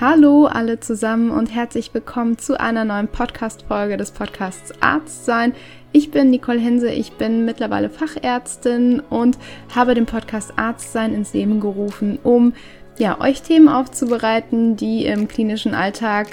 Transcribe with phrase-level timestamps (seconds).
[0.00, 5.52] Hallo alle zusammen und herzlich willkommen zu einer neuen Podcast-Folge des Podcasts Arzt sein.
[5.92, 9.36] Ich bin Nicole Hense, ich bin mittlerweile Fachärztin und
[9.74, 12.54] habe den Podcast Arzt sein ins Leben gerufen, um
[12.96, 16.28] ja, euch Themen aufzubereiten, die im klinischen Alltag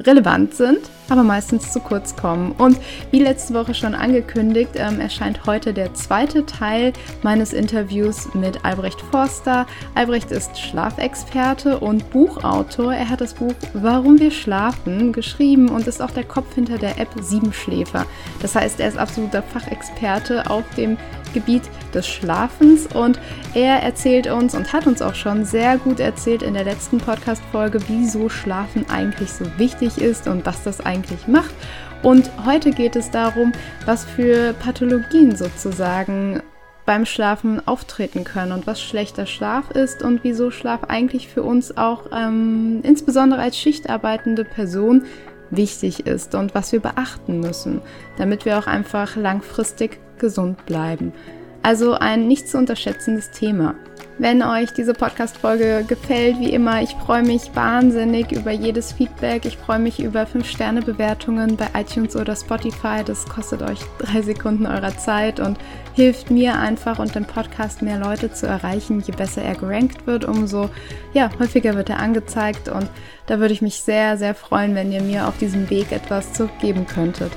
[0.00, 0.78] relevant sind,
[1.08, 2.52] aber meistens zu kurz kommen.
[2.52, 2.78] Und
[3.10, 9.00] wie letzte Woche schon angekündigt, ähm, erscheint heute der zweite Teil meines Interviews mit Albrecht
[9.10, 9.66] Forster.
[9.94, 12.94] Albrecht ist Schlafexperte und Buchautor.
[12.94, 16.98] Er hat das Buch Warum wir schlafen geschrieben und ist auch der Kopf hinter der
[16.98, 18.06] App Siebenschläfer.
[18.40, 20.96] Das heißt, er ist absoluter Fachexperte auf dem
[21.32, 21.62] Gebiet
[21.94, 23.18] des Schlafens und
[23.54, 27.80] er erzählt uns und hat uns auch schon sehr gut erzählt in der letzten Podcast-Folge,
[27.88, 31.54] wieso Schlafen eigentlich so wichtig ist und was das eigentlich macht.
[32.02, 33.52] Und heute geht es darum,
[33.84, 36.42] was für Pathologien sozusagen
[36.88, 41.76] beim Schlafen auftreten können und was schlechter Schlaf ist und wieso Schlaf eigentlich für uns
[41.76, 45.04] auch ähm, insbesondere als schichtarbeitende Person
[45.50, 47.82] wichtig ist und was wir beachten müssen,
[48.16, 51.12] damit wir auch einfach langfristig gesund bleiben.
[51.62, 53.74] Also ein nicht zu unterschätzendes Thema.
[54.20, 59.44] Wenn euch diese Podcast-Folge gefällt, wie immer, ich freue mich wahnsinnig über jedes Feedback.
[59.44, 63.04] Ich freue mich über 5-Sterne-Bewertungen bei iTunes oder Spotify.
[63.04, 65.56] Das kostet euch drei Sekunden eurer Zeit und
[65.94, 69.04] hilft mir einfach und dem Podcast mehr Leute zu erreichen.
[69.06, 70.68] Je besser er gerankt wird, umso
[71.12, 72.68] ja, häufiger wird er angezeigt.
[72.68, 72.90] Und
[73.26, 76.88] da würde ich mich sehr, sehr freuen, wenn ihr mir auf diesem Weg etwas zurückgeben
[76.88, 77.30] könntet.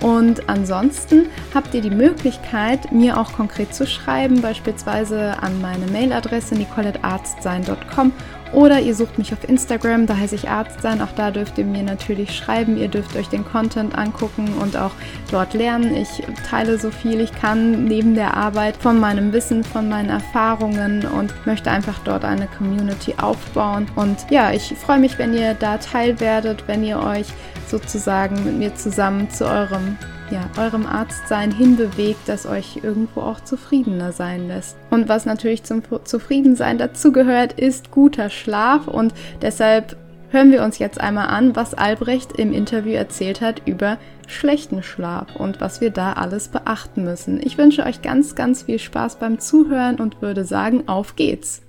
[0.00, 6.54] Und ansonsten habt ihr die Möglichkeit, mir auch konkret zu schreiben, beispielsweise an meine Mailadresse
[6.54, 8.12] nicolettearztsein.com
[8.52, 11.00] oder ihr sucht mich auf Instagram, da heiße ich Arztsein.
[11.00, 12.76] Auch da dürft ihr mir natürlich schreiben.
[12.76, 14.90] Ihr dürft euch den Content angucken und auch
[15.30, 15.94] dort lernen.
[15.94, 21.04] Ich teile so viel ich kann neben der Arbeit von meinem Wissen, von meinen Erfahrungen
[21.04, 23.86] und möchte einfach dort eine Community aufbauen.
[23.94, 27.26] Und ja, ich freue mich, wenn ihr da teil werdet, wenn ihr euch
[27.70, 29.96] sozusagen mit mir zusammen zu eurem
[30.30, 34.76] ja, eurem Arztsein hinbewegt, das euch irgendwo auch zufriedener sein lässt.
[34.90, 39.96] Und was natürlich zum Zufriedensein dazugehört, ist guter Schlaf und deshalb
[40.30, 43.98] hören wir uns jetzt einmal an, was Albrecht im Interview erzählt hat über
[44.28, 47.40] schlechten Schlaf und was wir da alles beachten müssen.
[47.42, 51.62] Ich wünsche euch ganz, ganz viel Spaß beim Zuhören und würde sagen, auf geht's!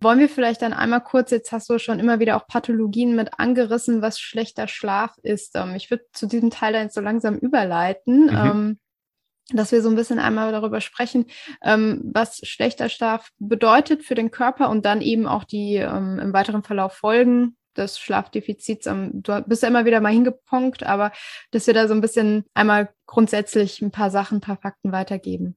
[0.00, 3.38] Wollen wir vielleicht dann einmal kurz, jetzt hast du schon immer wieder auch Pathologien mit
[3.38, 5.56] angerissen, was schlechter Schlaf ist.
[5.56, 8.36] Ähm, ich würde zu diesem Teil dann jetzt so langsam überleiten, mhm.
[8.36, 8.78] Ähm,
[9.50, 11.26] dass wir so ein bisschen einmal darüber sprechen,
[11.62, 16.64] ähm, was schlechter Schlaf bedeutet für den Körper und dann eben auch die im weiteren
[16.64, 18.86] Verlauf Folgen des Schlafdefizits.
[18.86, 21.12] du bist ja immer wieder mal hingepunkt, aber
[21.52, 25.56] dass wir da so ein bisschen einmal grundsätzlich ein paar Sachen, ein paar Fakten weitergeben.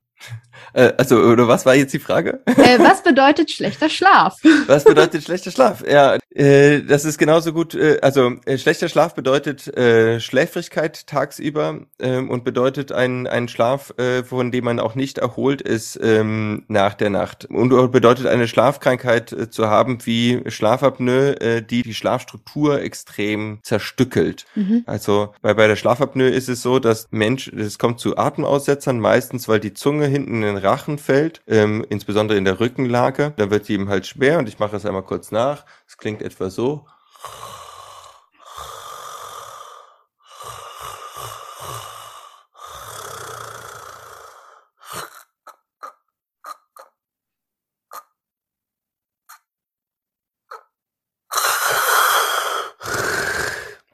[0.74, 2.41] Äh, also, oder was war jetzt die Frage?
[2.46, 4.38] Äh, was bedeutet schlechter Schlaf?
[4.68, 5.84] Was bedeutet schlechter Schlaf?
[5.88, 7.73] Ja, äh, das ist genauso gut.
[7.73, 13.94] Äh, also, äh, schlechter Schlaf bedeutet äh, Schläfrigkeit tagsüber ähm, und bedeutet ein, ein Schlaf,
[13.97, 17.45] äh, von dem man auch nicht erholt ist ähm, nach der Nacht.
[17.45, 24.46] Und bedeutet eine Schlafkrankheit zu haben wie Schlafapnoe, die die Schlafstruktur extrem zerstückelt.
[24.56, 24.84] Mhm.
[24.85, 29.47] Also, bei, bei der Schlafapnoe ist es so, dass Mensch, es kommt zu Atemaussetzern, meistens
[29.47, 33.34] weil die Zunge hinten in den Rachen fällt, ähm, insbesondere in der Rückenlage.
[33.38, 35.66] Da wird sie ihm halt schwer und ich mache es einmal kurz nach.
[35.88, 36.85] Es klingt etwa so.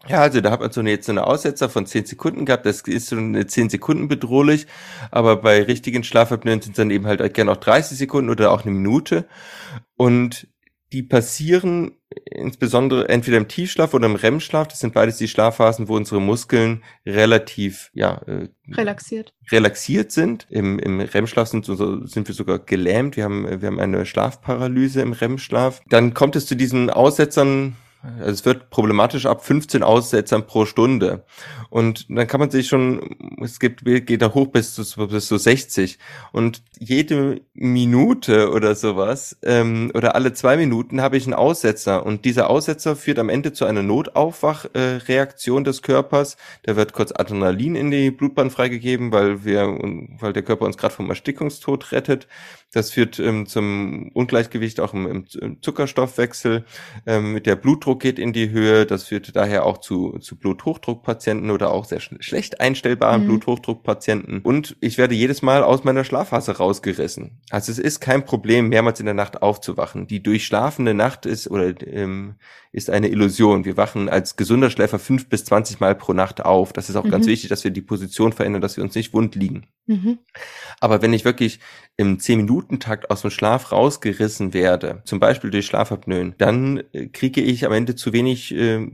[0.07, 2.65] Ja, also da hat man so eine, jetzt so eine Aussetzer von 10 Sekunden gehabt.
[2.65, 4.67] Das ist so eine 10 Sekunden bedrohlich.
[5.11, 8.63] Aber bei richtigen Schlafapnoen sind es dann eben halt gerne auch 30 Sekunden oder auch
[8.63, 9.27] eine Minute.
[9.97, 10.47] Und
[10.93, 14.67] die passieren insbesondere entweder im Tiefschlaf oder im REM-Schlaf.
[14.67, 19.33] Das sind beides die Schlafphasen, wo unsere Muskeln relativ, ja, äh, relaxiert.
[19.51, 20.47] relaxiert sind.
[20.49, 23.17] Im, im REM-Schlaf sind, sind wir sogar gelähmt.
[23.17, 25.81] Wir haben, wir haben eine Schlafparalyse im REM-Schlaf.
[25.89, 27.75] Dann kommt es zu diesen Aussetzern,
[28.19, 31.25] also es wird problematisch ab 15 Aussetzern pro Stunde.
[31.69, 33.01] Und dann kann man sich schon,
[33.41, 35.97] es gibt, geht da hoch bis zu, bis zu 60.
[36.31, 42.05] Und jede Minute oder sowas, ähm, oder alle zwei Minuten habe ich einen Aussetzer.
[42.05, 46.37] Und dieser Aussetzer führt am Ende zu einer Notaufwachreaktion des Körpers.
[46.63, 49.67] Da wird kurz Adrenalin in die Blutbahn freigegeben, weil wir,
[50.19, 52.27] weil der Körper uns gerade vom Erstickungstod rettet.
[52.75, 56.65] Das führt ähm, zum Ungleichgewicht auch im, im Zuckerstoffwechsel.
[57.05, 58.85] Ähm, der Blutdruck Blutdruck geht in die Höhe.
[58.85, 63.27] Das führt daher auch zu, zu Bluthochdruckpatienten oder auch sehr sch schlecht einstellbaren mhm.
[63.27, 64.41] Bluthochdruckpatienten.
[64.41, 67.41] Und ich werde jedes Mal aus meiner Schlafphase rausgerissen.
[67.49, 70.07] Also es ist kein Problem, mehrmals in der Nacht aufzuwachen.
[70.07, 72.35] Die durchschlafene Nacht ist oder ähm,
[72.71, 73.65] ist eine Illusion.
[73.65, 76.73] Wir wachen als gesunder Schläfer fünf bis zwanzig Mal pro Nacht auf.
[76.73, 77.11] Das ist auch mhm.
[77.11, 79.67] ganz wichtig, dass wir die Position verändern, dass wir uns nicht wund liegen.
[79.87, 80.19] Mhm.
[80.79, 81.59] Aber wenn ich wirklich
[81.97, 87.07] im zehn minuten takt aus dem Schlaf rausgerissen werde, zum Beispiel durch Schlafapnoen, dann äh,
[87.07, 88.87] kriege ich am Ende zu wenig äh,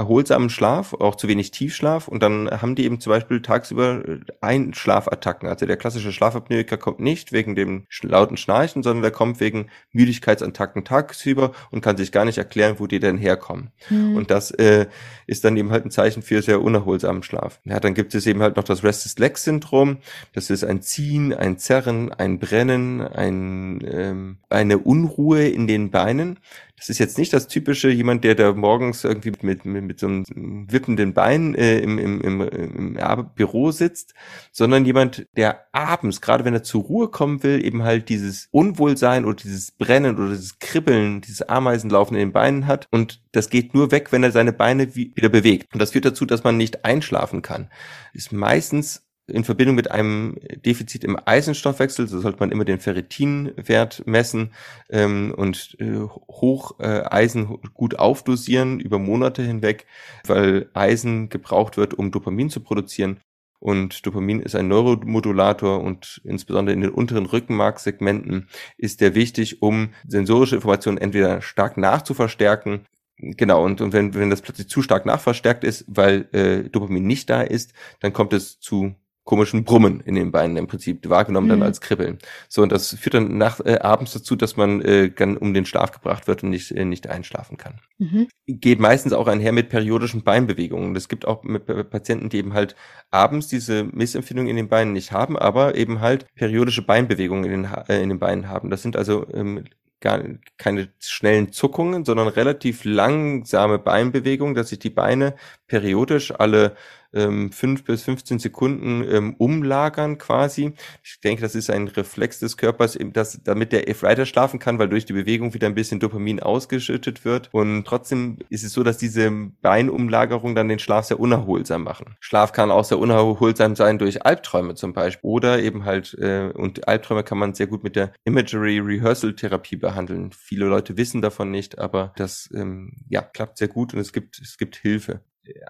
[0.00, 4.18] erholsamen Schlaf, auch zu wenig Tiefschlaf und dann haben die eben zum Beispiel tagsüber äh,
[4.40, 5.46] Einschlafattacken.
[5.46, 10.84] Also der klassische Schlafapnoeiker kommt nicht wegen dem lauten Schnarchen, sondern der kommt wegen Müdigkeitsattacken
[10.84, 13.72] tagsüber und kann sich gar nicht erklären, wo die denn herkommen.
[13.90, 14.16] Mhm.
[14.16, 14.86] Und das äh,
[15.26, 17.60] ist dann eben halt ein Zeichen für sehr unerholsamen Schlaf.
[17.64, 19.98] Ja, dann gibt es eben halt noch das Restless Leg Syndrom.
[20.32, 26.38] Das ist ein Ziehen, ein Zerren, ein Brennen, ein, ähm, eine Unruhe in den Beinen.
[26.80, 30.06] Das ist jetzt nicht das typische jemand, der da morgens irgendwie mit, mit, mit so
[30.06, 30.24] einem
[30.72, 34.14] wippenden Bein äh, im, im, im, im Büro sitzt,
[34.50, 39.26] sondern jemand, der abends, gerade wenn er zur Ruhe kommen will, eben halt dieses Unwohlsein
[39.26, 43.74] oder dieses Brennen oder dieses Kribbeln, dieses Ameisenlaufen in den Beinen hat und das geht
[43.74, 45.74] nur weg, wenn er seine Beine wieder bewegt.
[45.74, 47.68] Und das führt dazu, dass man nicht einschlafen kann.
[48.14, 54.06] Ist meistens in Verbindung mit einem Defizit im Eisenstoffwechsel, so sollte man immer den Ferritinwert
[54.06, 54.52] messen
[54.90, 59.86] ähm, und äh, hoch äh, Eisen gut aufdosieren über Monate hinweg,
[60.26, 63.20] weil Eisen gebraucht wird, um Dopamin zu produzieren.
[63.58, 68.48] Und Dopamin ist ein Neuromodulator und insbesondere in den unteren Rückenmarksegmenten
[68.78, 72.86] ist der wichtig, um sensorische Informationen entweder stark nachzuverstärken
[73.22, 77.28] Genau, und, und wenn, wenn das plötzlich zu stark nachverstärkt ist, weil äh, Dopamin nicht
[77.28, 78.94] da ist, dann kommt es zu
[79.30, 81.50] komischen Brummen in den Beinen im Prinzip wahrgenommen mhm.
[81.50, 82.18] dann als Kribbeln.
[82.48, 85.66] So und das führt dann nach äh, abends dazu, dass man äh, dann um den
[85.66, 87.74] Schlaf gebracht wird und nicht äh, nicht einschlafen kann.
[87.98, 88.26] Mhm.
[88.48, 90.96] Geht meistens auch einher mit periodischen Beinbewegungen.
[90.96, 92.74] Es gibt auch mit Patienten, die eben halt
[93.12, 97.72] abends diese Missempfindung in den Beinen nicht haben, aber eben halt periodische Beinbewegungen in den,
[97.88, 98.68] äh, in den Beinen haben.
[98.68, 99.62] Das sind also ähm,
[100.00, 100.24] gar
[100.56, 105.36] keine schnellen Zuckungen, sondern relativ langsame Beinbewegungen, dass sich die Beine
[105.68, 106.74] periodisch alle
[107.12, 110.72] ähm, 5 bis 15 Sekunden ähm, umlagern quasi.
[111.02, 114.88] Ich denke, das ist ein Reflex des Körpers, dass, damit der weiter schlafen kann, weil
[114.88, 117.48] durch die Bewegung wieder ein bisschen Dopamin ausgeschüttet wird.
[117.52, 119.30] Und trotzdem ist es so, dass diese
[119.62, 122.16] Beinumlagerungen dann den Schlaf sehr unerholsam machen.
[122.20, 125.28] Schlaf kann auch sehr unerholsam sein durch Albträume zum Beispiel.
[125.28, 129.76] Oder eben halt, äh, und Albträume kann man sehr gut mit der Imagery Rehearsal Therapie
[129.76, 130.30] behandeln.
[130.32, 134.40] Viele Leute wissen davon nicht, aber das ähm, ja, klappt sehr gut und es gibt,
[134.40, 135.20] es gibt Hilfe.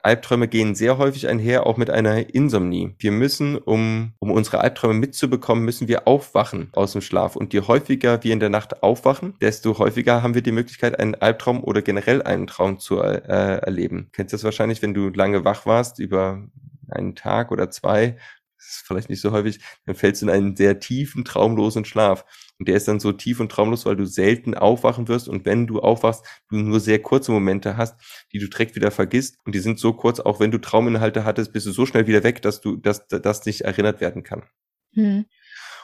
[0.03, 2.95] Albträume gehen sehr häufig einher, auch mit einer Insomnie.
[2.99, 7.37] Wir müssen, um, um unsere Albträume mitzubekommen, müssen wir aufwachen aus dem Schlaf.
[7.37, 11.15] Und je häufiger wir in der Nacht aufwachen, desto häufiger haben wir die Möglichkeit, einen
[11.15, 14.09] Albtraum oder generell einen Traum zu äh, erleben.
[14.13, 16.47] Kennst du das wahrscheinlich, wenn du lange wach warst über
[16.89, 18.17] einen Tag oder zwei
[18.61, 22.27] das ist vielleicht nicht so häufig, dann fällst du in einen sehr tiefen, traumlosen Schlaf.
[22.61, 25.67] Und der ist dann so tief und traumlos, weil du selten aufwachen wirst und wenn
[25.67, 27.99] du aufwachst, du nur sehr kurze Momente hast,
[28.33, 29.39] die du direkt wieder vergisst.
[29.47, 32.23] Und die sind so kurz, auch wenn du Trauminhalte hattest, bist du so schnell wieder
[32.23, 34.43] weg, dass du, dass das nicht erinnert werden kann.
[34.93, 35.25] Hm.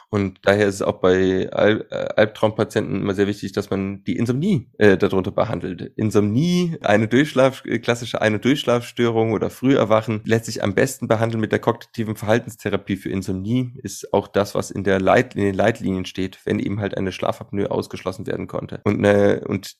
[0.09, 4.15] Und daher ist es auch bei Al äh, Albtraumpatienten immer sehr wichtig, dass man die
[4.15, 5.91] Insomnie äh, darunter behandelt.
[5.95, 11.51] Insomnie, eine Durchschlaf, äh, klassische eine Durchschlafstörung oder Früherwachen lässt sich am besten behandeln mit
[11.51, 13.73] der kognitiven Verhaltenstherapie für Insomnie.
[13.83, 17.11] Ist auch das, was in der Leit in den Leitlinien steht, wenn eben halt eine
[17.11, 18.79] Schlafapnoe ausgeschlossen werden konnte.
[18.85, 19.75] Und, äh, und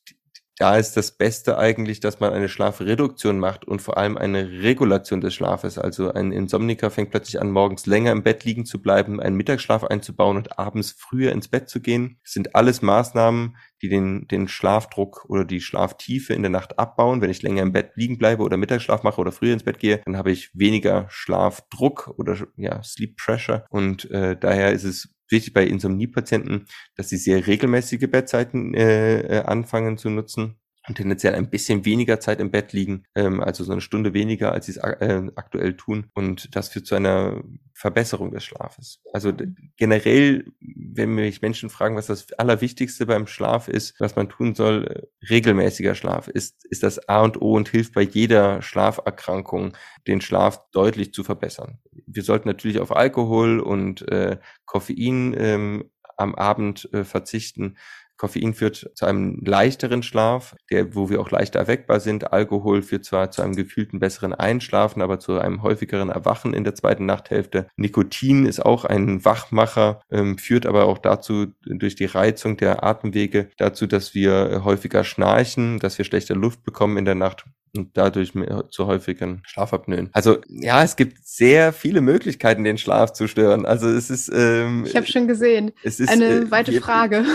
[0.58, 5.22] da ist das Beste eigentlich, dass man eine Schlafreduktion macht und vor allem eine Regulation
[5.22, 5.78] des Schlafes.
[5.78, 9.84] Also ein Insomniker fängt plötzlich an, morgens länger im Bett liegen zu bleiben, einen Mittagsschlaf
[9.84, 12.18] einzubauen und abends früher ins Bett zu gehen.
[12.24, 17.22] Das sind alles Maßnahmen, die den, den Schlafdruck oder die Schlaftiefe in der Nacht abbauen.
[17.22, 20.02] Wenn ich länger im Bett liegen bleibe oder Mittagsschlaf mache oder früher ins Bett gehe,
[20.06, 23.66] dann habe ich weniger Schlafdruck oder ja, Sleep Pressure.
[23.70, 26.66] Und äh, daher ist es wichtig bei Insomniepatienten,
[26.96, 32.20] dass sie sehr regelmäßige Bettzeiten äh, äh, anfangen zu nutzen und tendenziell ein bisschen weniger
[32.20, 35.76] Zeit im Bett liegen, ähm, also so eine Stunde weniger, als sie es äh, aktuell
[35.76, 36.10] tun.
[36.14, 39.02] Und das führt zu einer Verbesserung des Schlafes.
[39.14, 39.34] Also
[39.76, 44.86] generell, wenn mich Menschen fragen, was das Allerwichtigste beim Schlaf ist, was man tun soll,
[44.86, 49.74] äh, regelmäßiger Schlaf ist, ist das A und O und hilft bei jeder Schlaferkrankung,
[50.08, 51.80] den Schlaf deutlich zu verbessern.
[52.06, 57.78] Wir sollten natürlich auf Alkohol und äh, Koffein ähm, am Abend äh, verzichten
[58.18, 62.34] Koffein führt zu einem leichteren Schlaf, der, wo wir auch leichter erweckbar sind.
[62.34, 66.76] Alkohol führt zwar zu einem gefühlten besseren Einschlafen, aber zu einem häufigeren Erwachen in der
[66.76, 67.68] zweiten Nachthälfte.
[67.78, 73.50] Nikotin ist auch ein Wachmacher, ähm, führt aber auch dazu, durch die Reizung der Atemwege,
[73.58, 77.46] dazu, dass wir häufiger schnarchen, dass wir schlechter Luft bekommen in der Nacht
[77.78, 78.34] und dadurch
[78.70, 80.10] zu häufigen Schlafapnoen.
[80.14, 83.66] Also ja, es gibt sehr viele Möglichkeiten, den Schlaf zu stören.
[83.66, 84.32] Also es ist.
[84.34, 85.72] Ähm, ich habe schon gesehen.
[85.84, 87.26] Es ist eine äh, weite Frage.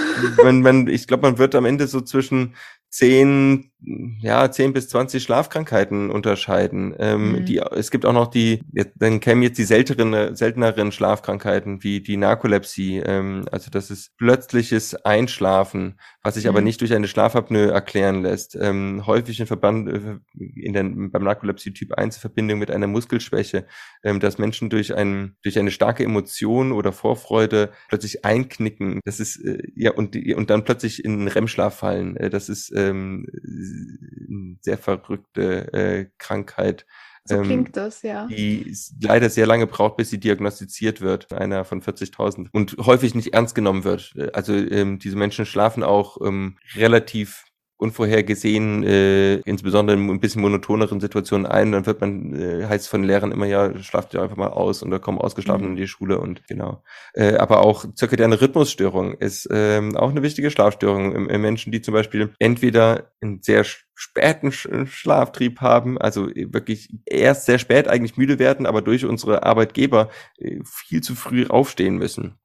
[0.43, 2.55] Man, man, ich glaube, man wird am Ende so zwischen
[2.93, 3.73] zehn,
[4.21, 6.95] ja, zehn bis zwanzig Schlafkrankheiten unterscheiden.
[6.99, 7.45] Ähm, mhm.
[7.47, 8.61] die, es gibt auch noch die,
[8.97, 12.99] dann kämen jetzt die seltenen, selteneren Schlafkrankheiten wie die Narkolepsie.
[12.99, 16.51] Ähm, also das ist plötzliches Einschlafen, was sich mhm.
[16.51, 18.57] aber nicht durch eine Schlafapnoe erklären lässt.
[18.61, 23.67] Ähm, häufig in Verband äh, in den, beim Narkolepsie Typ 1 Verbindung mit einer Muskelschwäche,
[24.05, 29.01] ähm, dass Menschen durch ein, durch eine starke Emotion oder Vorfreude plötzlich einknicken.
[29.07, 32.19] Das ist äh, ja und und dann plötzlich in einen REM-Schlaf fallen.
[32.19, 36.87] Äh, das ist ähm, sehr verrückte äh, Krankheit.
[37.25, 38.27] So ähm, klingt das, ja.
[38.27, 41.33] Die leider sehr lange braucht, bis sie diagnostiziert wird.
[41.33, 44.15] Einer von 40.000 und häufig nicht ernst genommen wird.
[44.33, 47.45] Also ähm, diese Menschen schlafen auch ähm, relativ
[47.83, 53.03] unvorhergesehen, äh, insbesondere in ein bisschen monotoneren Situationen ein, dann wird man, äh, heißt von
[53.03, 55.71] Lehrern immer, ja, schlaft ihr einfach mal aus und da kommen ausgeschlafen mhm.
[55.71, 56.83] in die Schule und genau.
[57.13, 61.83] Äh, aber auch zirkadiane Rhythmusstörung ist ähm, auch eine wichtige Schlafstörung im, im Menschen, die
[61.83, 68.39] zum Beispiel entweder einen sehr späten Schlaftrieb haben, also wirklich erst sehr spät eigentlich müde
[68.39, 72.39] werden, aber durch unsere Arbeitgeber äh, viel zu früh aufstehen müssen.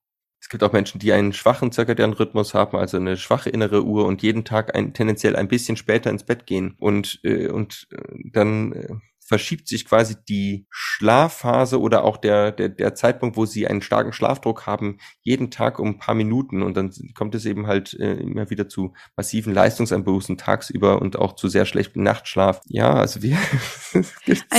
[0.47, 4.05] Es gibt auch Menschen, die einen schwachen zirkadianen Rhythmus haben, also eine schwache innere Uhr
[4.05, 7.97] und jeden Tag ein, tendenziell ein bisschen später ins Bett gehen und, äh, und äh,
[8.31, 8.87] dann äh,
[9.27, 14.13] verschiebt sich quasi die Schlafphase oder auch der, der, der Zeitpunkt, wo sie einen starken
[14.13, 18.13] Schlafdruck haben, jeden Tag um ein paar Minuten und dann kommt es eben halt äh,
[18.13, 22.61] immer wieder zu massiven Leistungseinbußen tagsüber und auch zu sehr schlechtem Nachtschlaf.
[22.67, 23.37] Ja, also wir
[23.93, 24.05] eine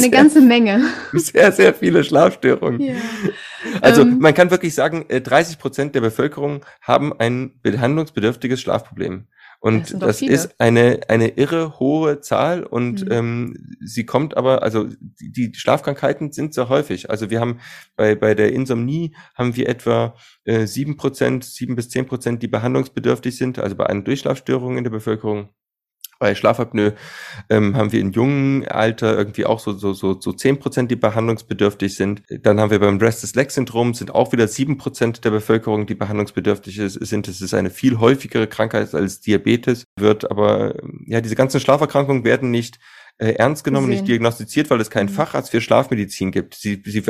[0.02, 0.84] sehr, ganze Menge.
[1.14, 2.80] Sehr, sehr viele Schlafstörungen.
[2.80, 2.94] Ja.
[3.80, 9.28] Also ähm, man kann wirklich sagen, 30 äh, Prozent der Bevölkerung haben ein behandlungsbedürftiges Schlafproblem.
[9.60, 13.10] Und das, das ist eine, eine irre hohe Zahl und mhm.
[13.10, 17.10] ähm, sie kommt aber, also die, die Schlafkrankheiten sind sehr häufig.
[17.10, 17.58] Also wir haben
[17.96, 22.48] bei, bei der Insomnie haben wir etwa äh, sieben Prozent, sieben bis zehn Prozent, die
[22.48, 25.48] behandlungsbedürftig sind, also bei einer Durchschlafstörung in der Bevölkerung.
[26.18, 26.94] Bei Schlafapnoe
[27.48, 30.96] ähm, haben wir in jungen Alter irgendwie auch so, so, so, so zehn Prozent, die
[30.96, 32.22] behandlungsbedürftig sind.
[32.28, 35.94] Dann haben wir beim Restless Leg Syndrom sind auch wieder sieben Prozent der Bevölkerung, die
[35.94, 37.28] behandlungsbedürftig sind.
[37.28, 40.74] Es ist eine viel häufigere Krankheit als Diabetes, wird aber,
[41.06, 42.78] ja, diese ganzen Schlaferkrankungen werden nicht
[43.18, 44.04] äh, ernst genommen, Gesehen.
[44.04, 45.14] nicht diagnostiziert, weil es keinen mhm.
[45.14, 46.54] Facharzt für Schlafmedizin gibt.
[46.54, 47.02] Sie, sie,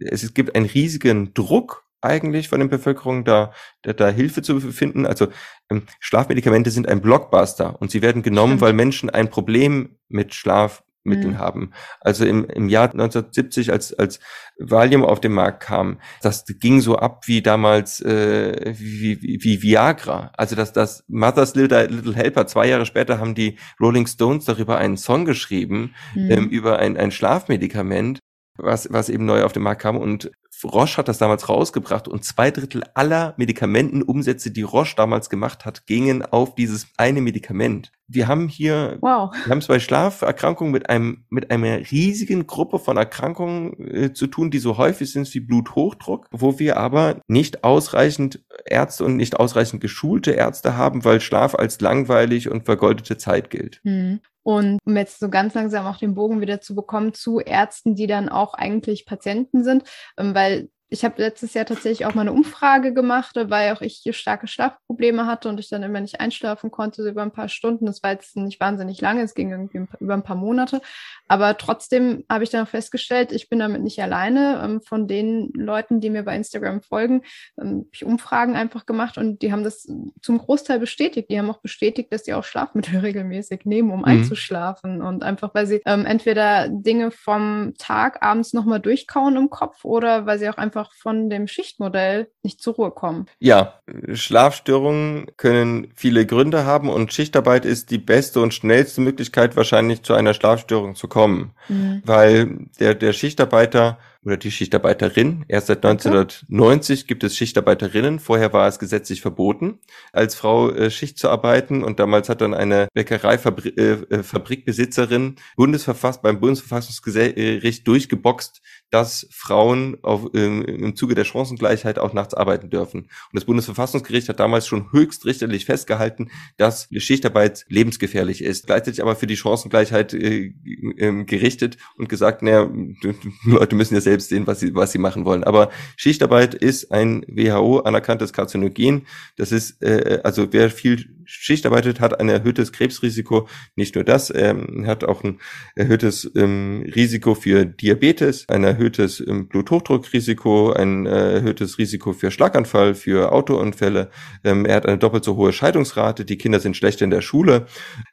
[0.00, 3.52] es gibt einen riesigen Druck eigentlich von der Bevölkerung, da,
[3.82, 5.06] da, da Hilfe zu finden.
[5.06, 5.28] Also
[5.70, 8.62] ähm, Schlafmedikamente sind ein Blockbuster und sie werden genommen, Stimmt.
[8.62, 11.38] weil Menschen ein Problem mit Schlafmitteln mhm.
[11.38, 11.72] haben.
[12.00, 14.20] Also im, im Jahr 1970, als, als
[14.58, 19.62] Valium auf den Markt kam, das ging so ab wie damals äh, wie, wie, wie
[19.62, 20.32] Viagra.
[20.36, 24.78] Also dass das Mother's Little, Little Helper, zwei Jahre später haben die Rolling Stones darüber
[24.78, 26.30] einen Song geschrieben, mhm.
[26.30, 28.20] ähm, über ein, ein Schlafmedikament
[28.62, 29.96] was, was eben neu auf den Markt kam.
[29.96, 30.30] Und
[30.64, 35.86] Roche hat das damals rausgebracht und zwei Drittel aller Medikamentenumsätze, die Roche damals gemacht hat,
[35.86, 37.92] gingen auf dieses eine Medikament.
[38.12, 39.32] Wir haben hier, wow.
[39.32, 44.26] wir haben es bei Schlaferkrankungen mit einem, mit einer riesigen Gruppe von Erkrankungen äh, zu
[44.26, 49.38] tun, die so häufig sind wie Bluthochdruck, wo wir aber nicht ausreichend Ärzte und nicht
[49.38, 53.80] ausreichend geschulte Ärzte haben, weil Schlaf als langweilig und vergoldete Zeit gilt.
[53.84, 54.20] Mhm.
[54.42, 58.06] Und um jetzt so ganz langsam auch den Bogen wieder zu bekommen zu Ärzten, die
[58.06, 59.84] dann auch eigentlich Patienten sind,
[60.16, 64.00] ähm, weil ich habe letztes Jahr tatsächlich auch mal eine Umfrage gemacht, weil auch ich
[64.02, 67.86] hier starke Schlafprobleme hatte und ich dann immer nicht einschlafen konnte über ein paar Stunden.
[67.86, 70.82] Das war jetzt nicht wahnsinnig lange, es ging irgendwie über ein paar Monate.
[71.28, 74.60] Aber trotzdem habe ich dann festgestellt, ich bin damit nicht alleine.
[74.64, 77.22] Ähm, von den Leuten, die mir bei Instagram folgen,
[77.56, 79.86] ähm, habe ich Umfragen einfach gemacht und die haben das
[80.20, 81.30] zum Großteil bestätigt.
[81.30, 84.06] Die haben auch bestätigt, dass sie auch Schlafmittel regelmäßig nehmen, um mhm.
[84.06, 85.02] einzuschlafen.
[85.02, 90.26] Und einfach, weil sie ähm, entweder Dinge vom Tag abends nochmal durchkauen im Kopf oder
[90.26, 93.26] weil sie auch einfach einfach von dem Schichtmodell nicht zur Ruhe kommen.
[93.38, 93.80] Ja,
[94.12, 100.14] Schlafstörungen können viele Gründe haben und Schichtarbeit ist die beste und schnellste Möglichkeit wahrscheinlich zu
[100.14, 102.02] einer Schlafstörung zu kommen, mhm.
[102.04, 105.44] weil der, der Schichtarbeiter oder die Schichtarbeiterin.
[105.48, 108.18] Erst seit 1990 gibt es Schichtarbeiterinnen.
[108.18, 109.78] Vorher war es gesetzlich verboten,
[110.12, 111.82] als Frau äh, Schicht zu arbeiten.
[111.82, 118.60] Und damals hat dann eine Bäckereifabrikbesitzerin äh, äh Bundesverfass beim Bundesverfassungsgericht durchgeboxt,
[118.90, 123.02] dass Frauen auf, ähm, im Zuge der Chancengleichheit auch nachts arbeiten dürfen.
[123.02, 128.66] Und das Bundesverfassungsgericht hat damals schon höchstrichterlich festgehalten, dass Schichtarbeit lebensgefährlich ist.
[128.66, 130.52] Gleichzeitig aber für die Chancengleichheit äh,
[130.96, 132.70] äh, gerichtet und gesagt, naja,
[133.44, 135.44] Leute müssen ja selbst sehen, was sie, was sie machen wollen.
[135.44, 139.06] Aber Schichtarbeit ist ein WHO anerkanntes Karzinogen.
[139.36, 143.48] Das ist, äh, also wer viel Schicht arbeitet, hat ein erhöhtes Krebsrisiko.
[143.76, 145.40] Nicht nur das, ähm, hat auch ein
[145.76, 152.94] erhöhtes ähm, Risiko für Diabetes, ein erhöhtes ähm, Bluthochdruckrisiko, ein äh, erhöhtes Risiko für Schlaganfall,
[152.94, 154.10] für Autounfälle.
[154.44, 156.24] Ähm, er hat eine doppelt so hohe Scheidungsrate.
[156.24, 157.66] Die Kinder sind schlechter in der Schule.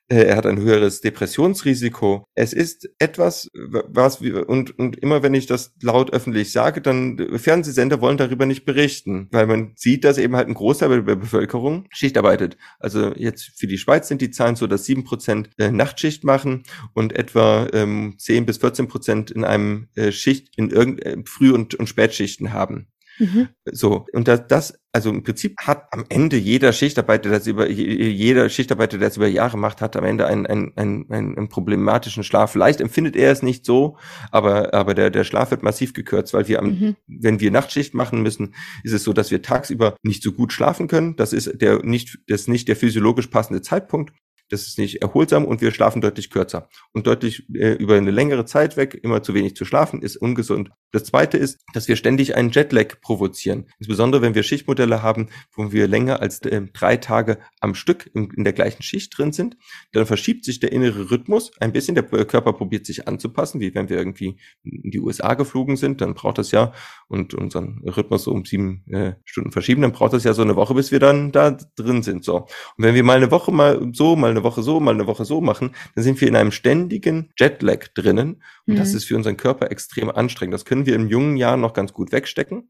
[0.09, 2.25] Äh, er hat ein höheres Depressionsrisiko.
[2.36, 7.17] Es ist etwas, was wir, und, und immer wenn ich das laut öffentlich sage, dann
[7.17, 11.15] äh, Fernsehsender wollen darüber nicht berichten, weil man sieht, dass eben halt ein Großteil der
[11.15, 12.57] Bevölkerung Schicht arbeitet.
[12.79, 16.63] Also jetzt für die Schweiz sind die Zahlen so, dass sieben Prozent äh, Nachtschicht machen
[16.93, 21.53] und etwa ähm, 10 bis 14 Prozent in einem äh, Schicht in irgend äh, Früh-
[21.53, 22.87] und, und Spätschichten haben.
[23.19, 23.50] Mhm.
[23.65, 27.69] So, und das, das, also im Prinzip hat am Ende jeder Schichtarbeiter, der das über,
[27.69, 32.24] jeder Schichtarbeiter, der das über Jahre macht, hat am Ende einen, einen, einen, einen problematischen
[32.24, 32.51] Schlaf.
[32.51, 33.97] Vielleicht empfindet er es nicht so,
[34.31, 36.95] aber, aber der, der Schlaf wird massiv gekürzt, weil wir am, mhm.
[37.07, 40.88] wenn wir Nachtschicht machen müssen, ist es so, dass wir tagsüber nicht so gut schlafen
[40.88, 41.15] können.
[41.15, 44.13] Das ist der nicht, das ist nicht der physiologisch passende Zeitpunkt
[44.50, 46.70] das ist nicht erholsam und wir schlafen deutlich kürzer.
[46.94, 50.72] Und deutlich äh, über eine längere Zeit weg, immer zu wenig zu schlafen, ist ungesund.
[50.92, 53.66] Das zweite ist, dass wir ständig einen Jetlag provozieren.
[53.77, 58.32] Insbesondere wenn wir Schichtmodelle haben, wo wir länger als äh, drei Tage am Stück in,
[58.32, 59.58] in, der gleichen Schicht drin sind,
[59.92, 61.96] dann verschiebt sich der innere Rhythmus ein bisschen.
[61.96, 66.13] Der Körper probiert sich anzupassen, wie wenn wir irgendwie in die USA geflogen sind, dann
[66.13, 66.72] braucht das ja
[67.10, 70.56] und unseren Rhythmus so um sieben äh, Stunden verschieben, dann braucht das ja so eine
[70.56, 72.24] Woche, bis wir dann da drin sind.
[72.24, 72.38] So.
[72.38, 75.25] Und wenn wir mal eine Woche mal so, mal eine Woche so, mal eine Woche
[75.25, 78.44] so machen, dann sind wir in einem ständigen Jetlag drinnen.
[78.65, 78.77] Und mhm.
[78.77, 80.53] das ist für unseren Körper extrem anstrengend.
[80.53, 82.70] Das können wir in jungen Jahren noch ganz gut wegstecken.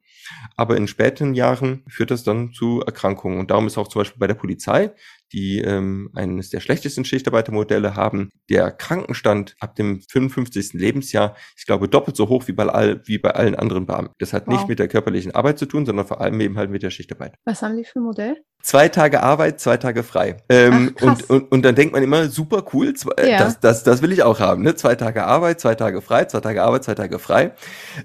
[0.56, 3.40] Aber in späteren Jahren führt das dann zu Erkrankungen.
[3.40, 4.92] Und darum ist auch zum Beispiel bei der Polizei
[5.34, 10.74] die ähm, eines der schlechtesten Schichtarbeitermodelle haben, der Krankenstand ab dem 55.
[10.74, 14.14] Lebensjahr, ich glaube, doppelt so hoch wie bei, all, wie bei allen anderen Beamten.
[14.20, 14.56] Das hat wow.
[14.56, 17.36] nicht mit der körperlichen Arbeit zu tun, sondern vor allem eben halt mit der Schichtarbeit.
[17.46, 18.38] Was haben die für ein Modell?
[18.62, 20.38] Zwei Tage Arbeit, zwei Tage frei.
[20.50, 23.38] Ähm, Ach, und, und, und dann denkt man immer, super cool, zwei, äh, ja.
[23.38, 24.62] das, das, das will ich auch haben.
[24.64, 24.76] Ne?
[24.76, 27.52] Zwei Tage Arbeit, zwei Tage frei, zwei Tage Arbeit, zwei Tage frei.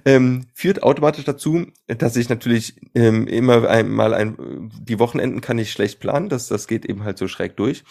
[0.05, 5.73] Ähm, führt automatisch dazu, dass ich natürlich ähm, immer einmal ein, die Wochenenden kann ich
[5.73, 6.29] schlecht planen.
[6.29, 7.83] Das, das geht eben halt so schräg durch.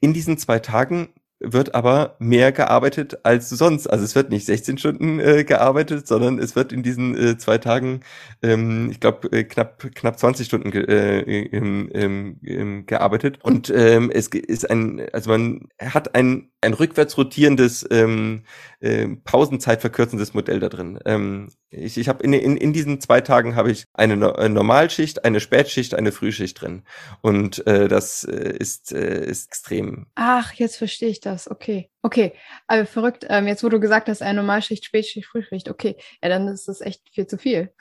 [0.00, 1.08] In diesen zwei Tagen
[1.40, 3.86] wird aber mehr gearbeitet als sonst.
[3.86, 7.58] Also es wird nicht 16 Stunden äh, gearbeitet, sondern es wird in diesen äh, zwei
[7.58, 8.00] Tagen,
[8.42, 13.38] ähm, ich glaube, äh, knapp knapp 20 Stunden ge äh, ähm, ähm, gearbeitet.
[13.42, 18.44] Und ähm, es ist ein, also man hat ein ein rückwärts rotierendes ähm,
[18.80, 20.98] äh, Pausenzeit verkürzendes Modell da drin.
[21.04, 24.54] Ähm, ich ich habe in, in, in diesen zwei Tagen habe ich eine, no eine
[24.54, 26.82] Normalschicht, eine Spätschicht, eine Frühschicht drin.
[27.22, 30.06] Und äh, das äh, ist, äh, ist extrem.
[30.14, 31.50] Ach, jetzt verstehe ich das.
[31.50, 31.90] Okay.
[32.02, 32.32] Okay.
[32.66, 33.26] Aber verrückt.
[33.28, 35.68] Ähm, jetzt, wo du gesagt hast, eine Normalschicht, Spätschicht, Frühschicht.
[35.68, 35.96] Okay.
[36.22, 37.72] Ja, dann ist das echt viel zu viel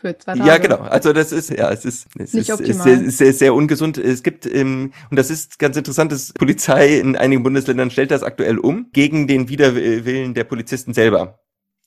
[0.00, 0.48] für zwei Tage.
[0.48, 0.78] Ja, genau.
[0.78, 3.98] Also das ist, ja, es ist, es Nicht ist, ist sehr, sehr, sehr ungesund.
[3.98, 8.22] Es gibt, ähm, und das ist ganz interessant, dass Polizei in einigen Bundesländern stellt das
[8.22, 11.38] aktuell um, gegen den Widerwillen der Polizisten selber.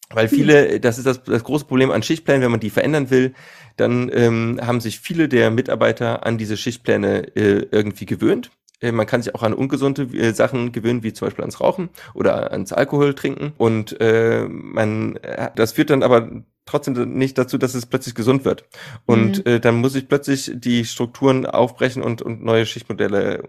[0.10, 0.38] Weil hm.
[0.38, 3.34] viele, das ist das, das große Problem an Schichtplänen, wenn man die verändern will,
[3.78, 8.52] dann ähm, haben sich viele der Mitarbeiter an diese Schichtpläne äh, irgendwie gewöhnt.
[8.80, 11.90] Äh, man kann sich auch an ungesunde äh, Sachen gewöhnen, wie zum Beispiel ans Rauchen
[12.14, 13.54] oder ans Alkohol trinken.
[13.58, 18.46] Und äh, man, äh, das führt dann aber trotzdem nicht dazu, dass es plötzlich gesund
[18.46, 18.66] wird.
[19.06, 19.52] Und mhm.
[19.52, 23.44] äh, dann muss ich plötzlich die Strukturen aufbrechen und, und neue Schichtmodelle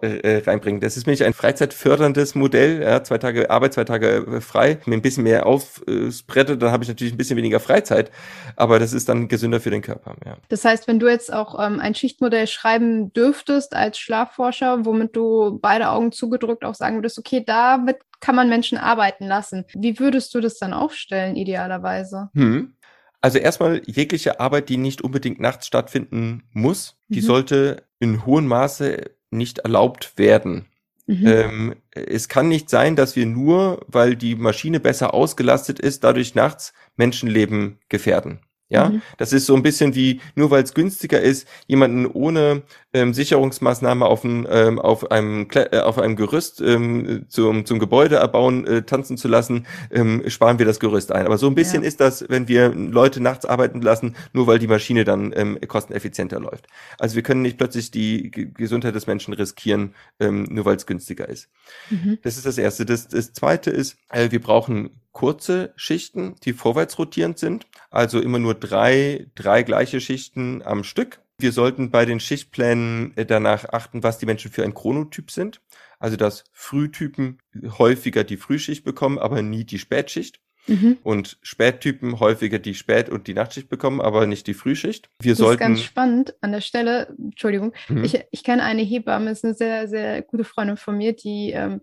[0.00, 0.80] äh, reinbringen.
[0.80, 2.82] Das ist nämlich ein freizeitförderndes Modell.
[2.82, 4.78] Ja, zwei Tage Arbeit, zwei Tage äh, frei.
[4.86, 8.10] Mir ein bisschen mehr aufbrette, dann habe ich natürlich ein bisschen weniger Freizeit.
[8.56, 10.16] Aber das ist dann gesünder für den Körper.
[10.24, 10.36] Ja.
[10.48, 15.58] Das heißt, wenn du jetzt auch ähm, ein Schichtmodell schreiben dürftest als Schlafforscher, womit du
[15.60, 19.64] beide Augen zugedrückt auch sagen würdest, okay, damit kann man Menschen arbeiten lassen.
[19.74, 22.30] Wie würdest du das dann aufstellen, idealerweise?
[22.34, 22.74] Hm.
[23.20, 27.14] Also erstmal jegliche Arbeit, die nicht unbedingt nachts stattfinden muss, mhm.
[27.14, 30.66] die sollte in hohem Maße nicht erlaubt werden.
[31.06, 31.26] Mhm.
[31.26, 36.34] Ähm, es kann nicht sein, dass wir nur, weil die Maschine besser ausgelastet ist, dadurch
[36.34, 38.40] nachts Menschenleben gefährden.
[38.74, 39.02] Ja, mhm.
[39.18, 44.04] das ist so ein bisschen wie, nur weil es günstiger ist, jemanden ohne ähm, Sicherungsmaßnahme
[44.04, 48.82] auf, ein, ähm, auf, einem, äh, auf einem Gerüst ähm, zum, zum Gebäude erbauen, äh,
[48.82, 51.24] tanzen zu lassen, ähm, sparen wir das Gerüst ein.
[51.24, 51.88] Aber so ein bisschen ja.
[51.88, 56.40] ist das, wenn wir Leute nachts arbeiten lassen, nur weil die Maschine dann ähm, kosteneffizienter
[56.40, 56.66] läuft.
[56.98, 60.86] Also wir können nicht plötzlich die G Gesundheit des Menschen riskieren, ähm, nur weil es
[60.86, 61.48] günstiger ist.
[61.90, 62.18] Mhm.
[62.22, 62.84] Das ist das Erste.
[62.84, 68.38] Das, das Zweite ist, äh, wir brauchen kurze Schichten, die vorwärts rotierend sind, also immer
[68.38, 71.20] nur drei, drei gleiche Schichten am Stück.
[71.38, 75.62] Wir sollten bei den Schichtplänen äh, danach achten, was die Menschen für ein Chronotyp sind.
[75.98, 77.38] Also dass Frühtypen
[77.78, 80.40] häufiger die Frühschicht bekommen, aber nie die Spätschicht.
[80.66, 80.98] Mhm.
[81.02, 85.10] Und Spättypen häufiger die Spät- und die Nachtschicht bekommen, aber nicht die Frühschicht.
[85.20, 85.62] Wir das sollten.
[85.62, 87.14] ist ganz spannend an der Stelle.
[87.18, 87.72] Entschuldigung.
[87.88, 88.04] Mhm.
[88.04, 91.82] Ich, ich kenne eine Hebamme, ist eine sehr, sehr gute Freundin von mir, die ähm,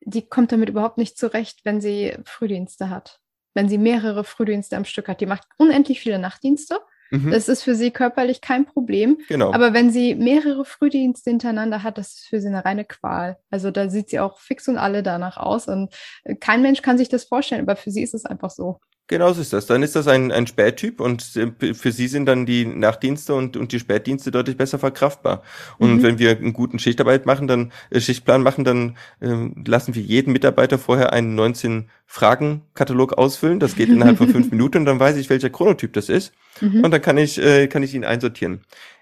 [0.00, 3.20] die kommt damit überhaupt nicht zurecht, wenn sie Frühdienste hat.
[3.54, 5.20] Wenn sie mehrere Frühdienste am Stück hat.
[5.20, 6.78] Die macht unendlich viele Nachtdienste.
[7.10, 7.30] Mhm.
[7.30, 9.18] Das ist für sie körperlich kein Problem.
[9.28, 9.52] Genau.
[9.52, 13.38] Aber wenn sie mehrere Frühdienste hintereinander hat, das ist für sie eine reine Qual.
[13.50, 15.68] Also da sieht sie auch fix und alle danach aus.
[15.68, 15.94] Und
[16.40, 18.80] kein Mensch kann sich das vorstellen, aber für sie ist es einfach so.
[19.08, 19.64] Genau so ist das.
[19.64, 23.72] Dann ist das ein, ein Spättyp und für sie sind dann die Nachtdienste und, und
[23.72, 25.42] die Spätdienste deutlich besser verkraftbar.
[25.78, 26.02] Und mhm.
[26.02, 30.34] wenn wir einen guten Schichtarbeit machen, dann äh, Schichtplan machen, dann äh, lassen wir jeden
[30.34, 33.60] Mitarbeiter vorher einen 19 Fragenkatalog ausfüllen.
[33.60, 36.34] Das geht innerhalb von fünf Minuten und dann weiß ich, welcher Chronotyp das ist.
[36.60, 36.84] Mhm.
[36.84, 38.60] Und dann kann ich, äh, kann ich ihn einsortieren.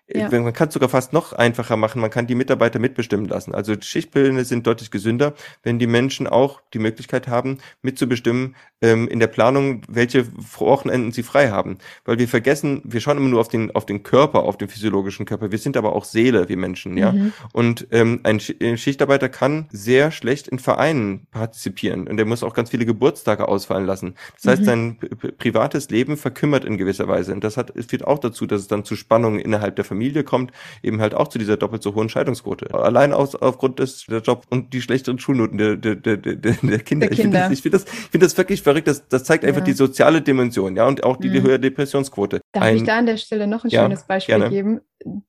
[0.09, 0.29] Ja.
[0.31, 2.01] Man kann es sogar fast noch einfacher machen.
[2.01, 3.55] Man kann die Mitarbeiter mitbestimmen lassen.
[3.55, 9.19] Also Schichtpläne sind deutlich gesünder, wenn die Menschen auch die Möglichkeit haben, mitzubestimmen ähm, in
[9.19, 10.27] der Planung, welche
[10.59, 11.79] Wochenenden sie frei haben.
[12.05, 15.27] Weil wir vergessen, wir schauen immer nur auf den, auf den Körper, auf den physiologischen
[15.27, 15.51] Körper.
[15.51, 17.11] Wir sind aber auch Seele, wir Menschen, ja.
[17.11, 17.33] Mhm.
[17.53, 22.07] Und ähm, ein Schichtarbeiter kann sehr schlecht in Vereinen partizipieren.
[22.07, 24.15] Und der muss auch ganz viele Geburtstage ausfallen lassen.
[24.41, 24.67] Das heißt, mhm.
[24.67, 24.99] sein
[25.37, 27.33] privates Leben verkümmert in gewisser Weise.
[27.33, 30.25] Und das hat, führt auch dazu, dass es dann zu Spannungen innerhalb der Familie Familie
[30.25, 32.75] kommt, eben halt auch zu dieser doppelt so hohen Scheidungsquote.
[32.75, 36.79] Allein aus, aufgrund des der Job und die schlechteren Schulnoten der, der, der, der, der
[36.81, 37.07] Kinder.
[37.07, 38.89] Der Ich finde das, ich find das, find das wirklich verrückt.
[38.89, 39.65] Das, das zeigt einfach ja.
[39.65, 41.45] die soziale Dimension, ja, und auch die, die mhm.
[41.45, 42.41] höhere Depressionsquote.
[42.53, 44.51] Darf ein, ich da an der Stelle noch ein ja, schönes Beispiel gerne.
[44.51, 44.81] geben?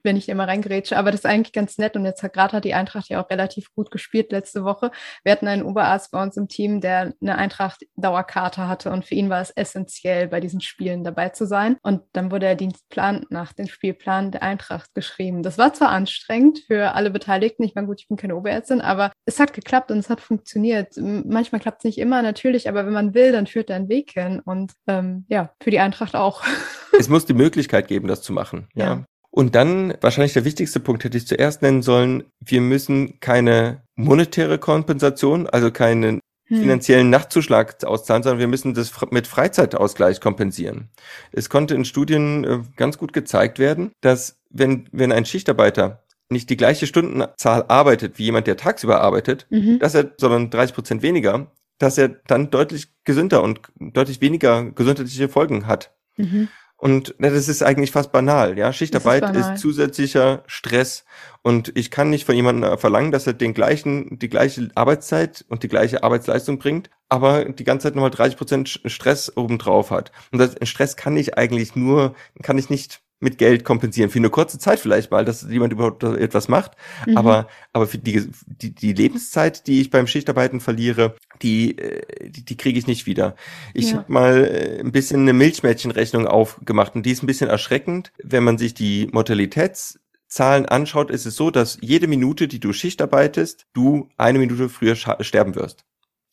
[0.04, 0.98] Wenn ich immer reingrätsche.
[0.98, 1.96] Aber das ist eigentlich ganz nett.
[1.96, 4.92] Und jetzt hat gerade hat die Eintracht ja auch relativ gut gespielt letzte Woche.
[5.24, 8.92] Wir hatten einen Oberarzt bei uns im Team, der eine Eintracht-Dauerkarte hatte.
[8.92, 11.78] Und für ihn war es essentiell, bei diesen Spielen dabei zu sein.
[11.82, 15.44] Und dann wurde der Dienstplan nach dem Spielplan der Eintracht geschrieben.
[15.44, 17.64] Das war zwar anstrengend für alle Beteiligten.
[17.64, 20.94] Ich meine, gut, ich bin keine Oberärztin, aber es hat geklappt und es hat funktioniert.
[20.98, 24.12] Manchmal klappt es nicht immer, natürlich, aber wenn man will, dann führt er einen Weg
[24.12, 24.42] hin.
[24.44, 26.44] Und ähm, ja, für die Eintracht auch.
[27.00, 28.70] Es muss die Möglichkeit geben, das zu machen.
[28.74, 28.86] Ja.
[28.86, 29.06] ja.
[29.38, 34.58] Und dann, wahrscheinlich der wichtigste Punkt hätte ich zuerst nennen sollen, wir müssen keine monetäre
[34.58, 36.62] Kompensation, also keinen hm.
[36.62, 40.90] finanziellen Nachtzuschlag auszahlen, sondern wir müssen das mit Freizeitausgleich kompensieren.
[41.32, 46.50] Es konnte in Studien äh, ganz gut gezeigt werden, dass wenn, wenn ein Schichtarbeiter nicht
[46.50, 49.78] die gleiche Stundenzahl arbeitet wie jemand, der tagsüber arbeitet, mhm.
[49.78, 55.30] dass er, sondern 30 Prozent weniger, dass er dann deutlich gesünder und deutlich weniger gesundheitliche
[55.30, 55.94] Folgen hat.
[56.16, 56.48] Mhm.
[56.78, 58.58] Und na, das ist eigentlich fast banal.
[58.58, 61.06] Ja, Schichtarbeit ist, ist, zusätzlicher Stress.
[61.42, 65.64] Und ich kann nicht von jemandem verlangen, dass er den gleichen, die gleiche Arbeitszeit und
[65.64, 70.12] die gleiche Arbeitsleistung bringt, aber die ganze Zeit nochmal 30 Prozent Stress obendrauf hat.
[70.32, 72.14] Und das Stress kann ich eigentlich nur,
[72.44, 74.12] kann ich nicht mit Geld kompensieren.
[74.12, 76.74] Für eine kurze Zeit vielleicht mal, dass jemand überhaupt etwas macht.
[77.08, 77.18] Mhm.
[77.18, 82.44] Aber, aber für die, die, die Lebenszeit, die ich beim Schichtarbeiten verliere, die, äh, die,
[82.44, 83.36] die kriege ich nicht wieder.
[83.74, 83.98] Ich ja.
[83.98, 88.12] habe mal äh, ein bisschen eine Milchmädchenrechnung aufgemacht und die ist ein bisschen erschreckend.
[88.24, 93.02] Wenn man sich die Mortalitätszahlen anschaut, ist es so, dass jede Minute, die du Schicht
[93.02, 95.86] arbeitest, du eine Minute früher sterben wirst.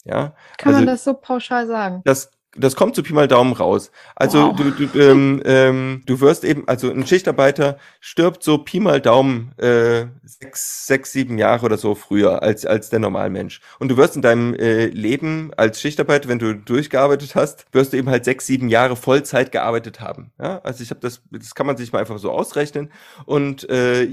[0.05, 0.35] Ja.
[0.59, 2.03] Kann also, man das so pauschal sagen?
[2.05, 3.91] Das das kommt zu Pi mal Daumen raus.
[4.15, 4.57] Also wow.
[4.57, 9.53] du, du, ähm, ähm, du wirst eben, also ein Schichtarbeiter stirbt so Pi mal Daumen
[9.59, 13.61] äh, sechs, sechs, sieben Jahre oder so früher als, als der Normalmensch.
[13.79, 17.97] Und du wirst in deinem äh, Leben als Schichtarbeiter, wenn du durchgearbeitet hast, wirst du
[17.97, 20.33] eben halt sechs, sieben Jahre Vollzeit gearbeitet haben.
[20.41, 20.61] Ja?
[20.63, 22.93] Also ich habe das, das kann man sich mal einfach so ausrechnen.
[23.27, 24.07] Und, äh,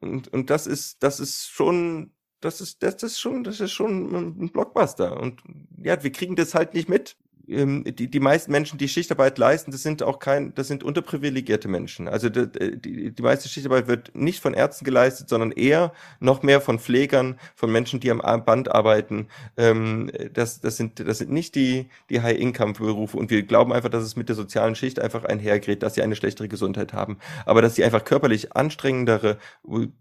[0.00, 4.42] und, und das ist, das ist schon das ist, das ist schon, das ist schon
[4.42, 5.20] ein Blockbuster.
[5.20, 5.40] Und
[5.78, 7.16] ja, wir kriegen das halt nicht mit
[7.48, 11.68] ähm, die, die meisten Menschen, die Schichtarbeit leisten, das sind auch kein, das sind unterprivilegierte
[11.68, 12.08] Menschen.
[12.08, 12.46] Also die,
[12.78, 17.38] die, die meiste Schichtarbeit wird nicht von Ärzten geleistet, sondern eher noch mehr von Pflegern,
[17.54, 19.28] von Menschen, die am Band arbeiten.
[19.56, 23.16] Ähm, das, das sind, das sind nicht die, die High-Income-Berufe.
[23.16, 26.16] Und wir glauben einfach, dass es mit der sozialen Schicht einfach einhergeht, dass sie eine
[26.16, 27.18] schlechtere Gesundheit haben.
[27.46, 29.38] Aber dass sie einfach körperlich anstrengendere,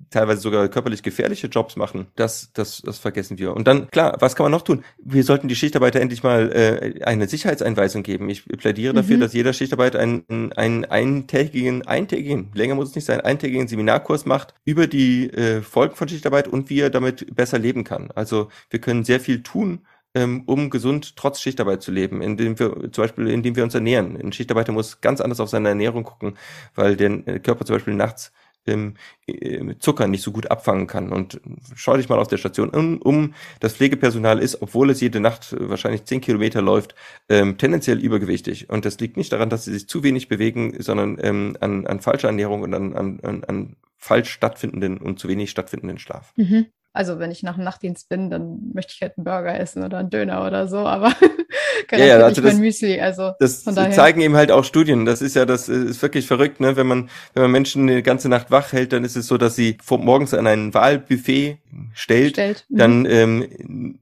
[0.09, 3.55] teilweise sogar körperlich gefährliche Jobs machen, das, das, das vergessen wir.
[3.55, 4.83] Und dann, klar, was kann man noch tun?
[5.03, 8.29] Wir sollten die Schichtarbeiter endlich mal äh, eine Sicherheitseinweisung geben.
[8.29, 9.21] Ich plädiere dafür, mhm.
[9.21, 14.53] dass jeder Schichtarbeit einen, einen eintägigen, eintägigen, länger muss es nicht sein, eintägigen Seminarkurs macht
[14.65, 18.11] über die äh, Folgen von Schichtarbeit und wie er damit besser leben kann.
[18.11, 19.79] Also wir können sehr viel tun,
[20.13, 24.19] ähm, um gesund trotz Schichtarbeit zu leben, indem wir zum Beispiel, indem wir uns ernähren.
[24.19, 26.37] Ein Schichtarbeiter muss ganz anders auf seine Ernährung gucken,
[26.75, 28.31] weil der äh, Körper zum Beispiel nachts
[28.67, 28.95] ähm,
[29.27, 31.11] äh, Zucker nicht so gut abfangen kann.
[31.11, 31.41] Und
[31.75, 33.33] schau dich mal auf der Station um, um.
[33.59, 36.95] Das Pflegepersonal ist, obwohl es jede Nacht wahrscheinlich zehn Kilometer läuft,
[37.29, 38.69] ähm, tendenziell übergewichtig.
[38.69, 41.99] Und das liegt nicht daran, dass sie sich zu wenig bewegen, sondern ähm, an, an
[41.99, 46.33] falscher Ernährung und an, an, an falsch stattfindenden und zu wenig stattfindenden Schlaf.
[46.35, 46.67] Mhm.
[46.93, 49.99] Also wenn ich nach dem Nachtdienst bin, dann möchte ich halt einen Burger essen oder
[49.99, 51.13] einen Döner oder so, aber
[51.91, 52.99] ja, ja, also das, Müsli.
[52.99, 55.05] Also das zeigen eben halt auch Studien.
[55.05, 56.75] Das ist ja, das ist wirklich verrückt, ne?
[56.75, 59.55] Wenn man, wenn man Menschen eine ganze Nacht wach hält, dann ist es so, dass
[59.55, 61.57] sie vor, morgens an ein Wahlbuffet
[61.93, 62.65] stellt, stellt.
[62.69, 62.77] Mhm.
[62.77, 63.99] dann ähm,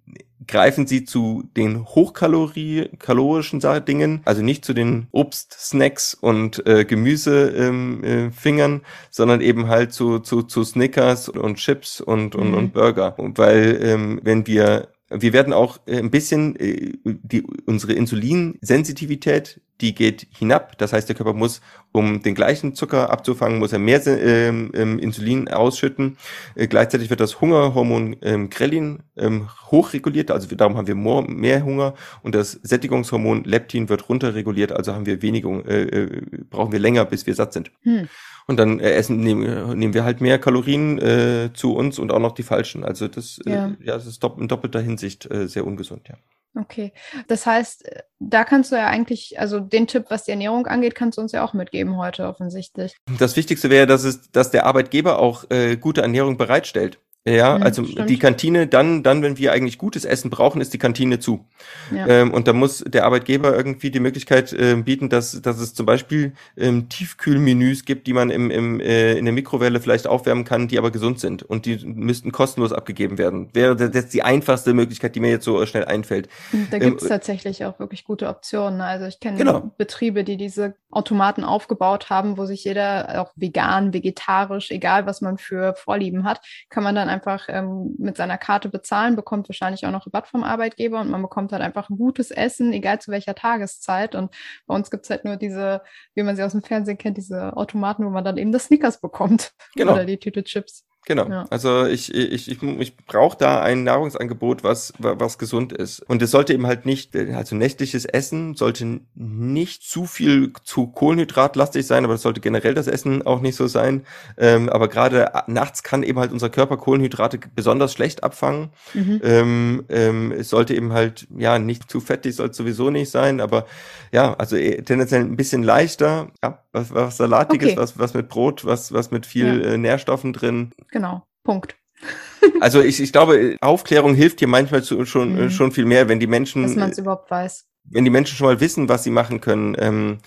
[0.49, 8.81] greifen sie zu den hochkalorischen Dingen, also nicht zu den Obstsnacks und äh, Gemüsefingern, ähm,
[8.81, 12.57] äh, sondern eben halt zu, zu, zu Snickers und Chips und, und, mhm.
[12.57, 13.15] und Burger.
[13.17, 19.95] Weil ähm, wenn wir wir werden auch äh, ein bisschen äh, die, unsere Insulinsensitivität, die
[19.95, 20.77] geht hinab.
[20.77, 24.99] Das heißt, der Körper muss, um den gleichen Zucker abzufangen, muss er mehr äh, ähm,
[24.99, 26.17] Insulin ausschütten.
[26.55, 31.93] Äh, gleichzeitig wird das Hungerhormon ähm, Grelin ähm, hochreguliert, also darum haben wir mehr Hunger
[32.21, 37.25] und das Sättigungshormon Leptin wird runterreguliert, also haben wir weniger, äh, brauchen wir länger, bis
[37.25, 37.71] wir satt sind.
[37.83, 38.07] Hm.
[38.49, 42.11] Und dann äh, essen nehmen, äh, nehmen wir halt mehr Kalorien äh, zu uns und
[42.11, 42.83] auch noch die falschen.
[42.83, 43.67] Also das, äh, ja.
[43.67, 46.15] Äh, ja, das ist in doppelter Hinsicht äh, sehr ungesund, ja.
[46.59, 46.91] Okay,
[47.27, 51.19] das heißt, da kannst du ja eigentlich, also den Tipp, was die Ernährung angeht, kannst
[51.19, 52.97] du uns ja auch mitgeben heute offensichtlich.
[53.19, 56.99] Das Wichtigste wäre, dass es, dass der Arbeitgeber auch äh, gute Ernährung bereitstellt.
[57.25, 58.09] Ja, mhm, also stimmt.
[58.09, 61.45] die Kantine, dann, dann, wenn wir eigentlich gutes Essen brauchen, ist die Kantine zu.
[61.93, 62.07] Ja.
[62.07, 65.85] Ähm, und da muss der Arbeitgeber irgendwie die Möglichkeit äh, bieten, dass, dass es zum
[65.85, 70.69] Beispiel ähm, Tiefkühlmenüs gibt, die man im, im, äh, in der Mikrowelle vielleicht aufwärmen kann,
[70.69, 71.43] die aber gesund sind.
[71.43, 73.49] Und die müssten kostenlos abgegeben werden.
[73.53, 76.29] Wäre das die einfachste Möglichkeit, die mir jetzt so schnell einfällt.
[76.71, 78.79] Da gibt es ähm, tatsächlich auch wirklich gute Optionen.
[78.79, 79.71] Also ich kenne genau.
[79.77, 85.37] Betriebe, die diese Automaten aufgebaut haben, wo sich jeder auch vegan, vegetarisch, egal was man
[85.37, 89.91] für Vorlieben hat, kann man dann einfach ähm, mit seiner Karte bezahlen, bekommt wahrscheinlich auch
[89.91, 93.35] noch Rabatt vom Arbeitgeber und man bekommt halt einfach ein gutes Essen, egal zu welcher
[93.35, 94.15] Tageszeit.
[94.15, 94.33] Und
[94.65, 95.81] bei uns gibt es halt nur diese,
[96.15, 98.99] wie man sie aus dem Fernsehen kennt, diese Automaten, wo man dann eben das Snickers
[98.99, 99.93] bekommt genau.
[99.93, 100.88] oder die Tüte Chips.
[101.09, 101.27] Genau.
[101.27, 101.47] Ja.
[101.49, 106.01] Also ich, ich, ich, ich brauche da ein Nahrungsangebot, was, was gesund ist.
[106.07, 111.87] Und es sollte eben halt nicht, also nächtliches Essen sollte nicht zu viel zu kohlenhydratlastig
[111.87, 114.05] sein, aber das sollte generell das Essen auch nicht so sein.
[114.37, 118.69] Ähm, aber gerade nachts kann eben halt unser Körper Kohlenhydrate besonders schlecht abfangen.
[118.93, 119.21] Mhm.
[119.23, 123.65] Ähm, ähm, es sollte eben halt, ja, nicht zu fettig, soll sowieso nicht sein, aber
[124.11, 127.77] ja, also eh, tendenziell ein bisschen leichter, ja, was, was Salatiges, okay.
[127.77, 129.71] was, was mit Brot, was, was mit viel ja.
[129.71, 130.71] äh, Nährstoffen drin.
[130.91, 130.98] Genau,
[131.43, 131.75] Punkt.
[132.59, 135.49] also ich, ich glaube, Aufklärung hilft hier manchmal zu, schon, mhm.
[135.49, 136.63] schon viel mehr, wenn die Menschen.
[136.63, 137.65] Dass man es überhaupt weiß.
[137.85, 139.75] Wenn die Menschen schon mal wissen, was sie machen können.
[139.79, 140.19] Ähm,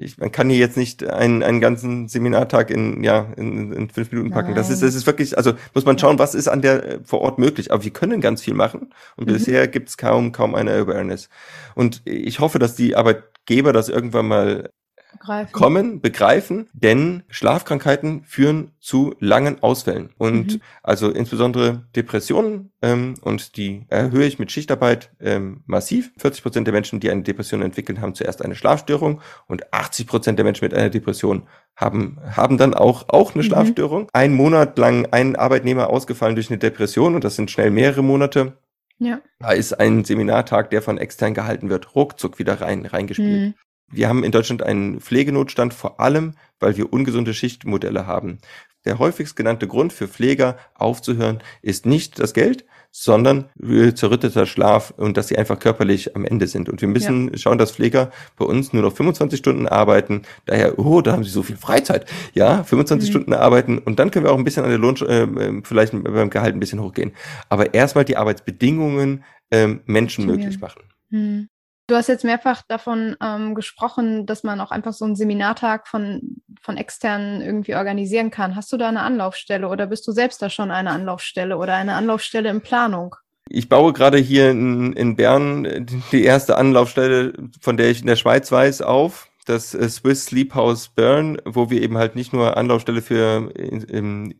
[0.00, 4.12] ich, man kann hier jetzt nicht einen, einen ganzen Seminartag in, ja, in, in fünf
[4.12, 4.50] Minuten packen.
[4.50, 4.56] Nein.
[4.56, 7.20] Das ist, das ist wirklich, also muss man schauen, was ist an der äh, vor
[7.20, 7.72] Ort möglich.
[7.72, 9.32] Aber wir können ganz viel machen und mhm.
[9.32, 11.28] bisher gibt es kaum, kaum eine Awareness.
[11.74, 14.70] Und ich hoffe, dass die Arbeitgeber das irgendwann mal
[15.12, 15.52] begreifen.
[15.52, 20.10] kommen, begreifen, denn Schlafkrankheiten führen zu langen Ausfällen.
[20.18, 20.60] Und mhm.
[20.82, 26.12] also insbesondere Depressionen, ähm, und die erhöhe ich mit Schichtarbeit ähm, massiv.
[26.18, 30.38] 40 Prozent der Menschen, die eine Depression entwickeln, haben zuerst eine Schlafstörung und 80 Prozent
[30.38, 31.44] der Menschen mit einer Depression
[31.76, 33.46] haben, haben dann auch, auch eine mhm.
[33.46, 34.08] Schlafstörung.
[34.12, 38.58] Ein Monat lang ein Arbeitnehmer ausgefallen durch eine Depression und das sind schnell mehrere Monate.
[38.98, 39.20] Ja.
[39.38, 43.40] Da ist ein Seminartag, der von extern gehalten wird, ruckzuck wieder rein, reingespielt.
[43.40, 43.54] Mhm.
[43.90, 48.38] Wir haben in Deutschland einen Pflegenotstand, vor allem, weil wir ungesunde Schichtmodelle haben.
[48.84, 53.50] Der häufigst genannte Grund für Pfleger aufzuhören ist nicht das Geld, sondern
[53.94, 56.68] zerrütteter Schlaf und dass sie einfach körperlich am Ende sind.
[56.68, 57.36] Und wir müssen ja.
[57.36, 60.22] schauen, dass Pfleger bei uns nur noch 25 Stunden arbeiten.
[60.46, 62.06] Daher, oh, da haben sie so viel Freizeit.
[62.34, 63.12] Ja, 25 mhm.
[63.12, 66.30] Stunden arbeiten und dann können wir auch ein bisschen an der Lohn, äh, vielleicht beim
[66.30, 67.12] Gehalt ein bisschen hochgehen.
[67.48, 70.82] Aber erstmal die Arbeitsbedingungen äh, Menschen möglich machen.
[71.10, 71.48] Mhm.
[71.88, 76.42] Du hast jetzt mehrfach davon ähm, gesprochen, dass man auch einfach so einen Seminartag von,
[76.60, 78.56] von externen irgendwie organisieren kann.
[78.56, 81.94] Hast du da eine Anlaufstelle oder bist du selbst da schon eine Anlaufstelle oder eine
[81.94, 83.16] Anlaufstelle in Planung?
[83.48, 88.16] Ich baue gerade hier in, in Bern die erste Anlaufstelle, von der ich in der
[88.16, 89.27] Schweiz weiß, auf.
[89.48, 94.34] Das äh, Swiss Sleep House Bern, wo wir eben halt nicht nur Anlaufstelle für ähm,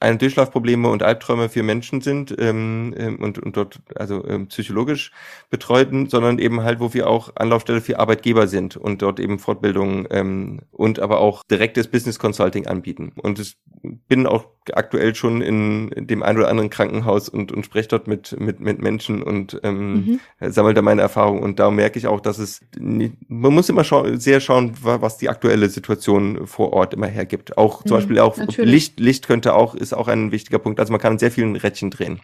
[0.00, 5.12] eine Durchschlafprobleme und Albträume für Menschen sind ähm, ähm, und, und dort also ähm, psychologisch
[5.50, 10.06] betreuten, sondern eben halt, wo wir auch Anlaufstelle für Arbeitgeber sind und dort eben Fortbildung
[10.10, 13.12] ähm, und aber auch direktes Business Consulting anbieten.
[13.16, 13.56] Und ich
[14.08, 18.38] bin auch aktuell schon in dem ein oder anderen Krankenhaus und, und spreche dort mit,
[18.38, 19.92] mit, mit Menschen und ähm,
[20.40, 20.50] mhm.
[20.50, 21.42] sammle da meine Erfahrungen.
[21.42, 25.28] Und da merke ich auch, dass es, man muss immer schau sehr schauen, was die
[25.28, 27.56] aktuelle Situation vor Ort immer hergibt.
[27.56, 28.70] Auch zum mhm, Beispiel auch natürlich.
[28.70, 30.80] Licht, Licht könnte auch, ist auch ein wichtiger Punkt.
[30.80, 32.20] Also man kann an sehr vielen Rädchen drehen.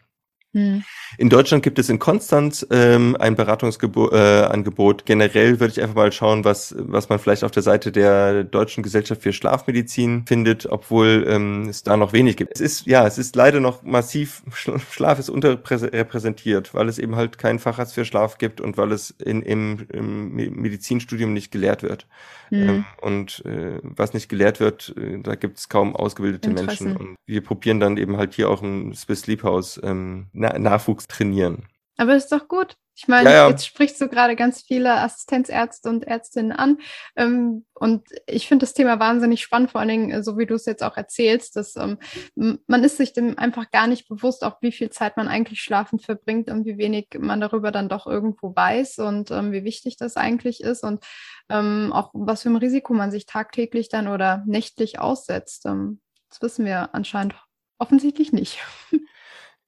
[0.55, 0.85] Hm.
[1.17, 5.01] In Deutschland gibt es in Konstanz ähm, ein Beratungsangebot.
[5.01, 8.45] Äh, Generell würde ich einfach mal schauen, was, was man vielleicht auf der Seite der
[8.45, 12.53] Deutschen Gesellschaft für Schlafmedizin findet, obwohl ähm, es da noch wenig gibt.
[12.55, 14.43] Es ist, ja, es ist leider noch massiv,
[14.91, 19.11] Schlaf ist unterrepräsentiert, weil es eben halt keinen Facharzt für Schlaf gibt und weil es
[19.11, 22.07] in, im, im Medizinstudium nicht gelehrt wird.
[22.53, 22.69] Hm.
[22.69, 26.97] Ähm, und äh, was nicht gelehrt wird, äh, da gibt es kaum ausgebildete Menschen.
[26.97, 31.07] Und wir probieren dann eben halt hier auch im Swiss Sleep House ähm, Na Nachwuchs
[31.07, 31.69] trainieren.
[31.97, 32.77] Aber ist doch gut.
[32.95, 33.49] Ich meine, ja, ja.
[33.49, 36.79] jetzt sprichst du gerade ganz viele Assistenzärzte und Ärztinnen an.
[37.17, 40.55] Ähm, und ich finde das Thema wahnsinnig spannend, vor allen Dingen, äh, so wie du
[40.55, 41.99] es jetzt auch erzählst, dass ähm,
[42.35, 46.03] man ist sich dem einfach gar nicht bewusst, auch wie viel Zeit man eigentlich schlafend
[46.03, 50.17] verbringt und wie wenig man darüber dann doch irgendwo weiß und ähm, wie wichtig das
[50.17, 51.03] eigentlich ist und
[51.49, 55.65] ähm, auch was für ein Risiko man sich tagtäglich dann oder nächtlich aussetzt.
[55.65, 57.35] Ähm, das wissen wir anscheinend
[57.79, 58.61] offensichtlich nicht.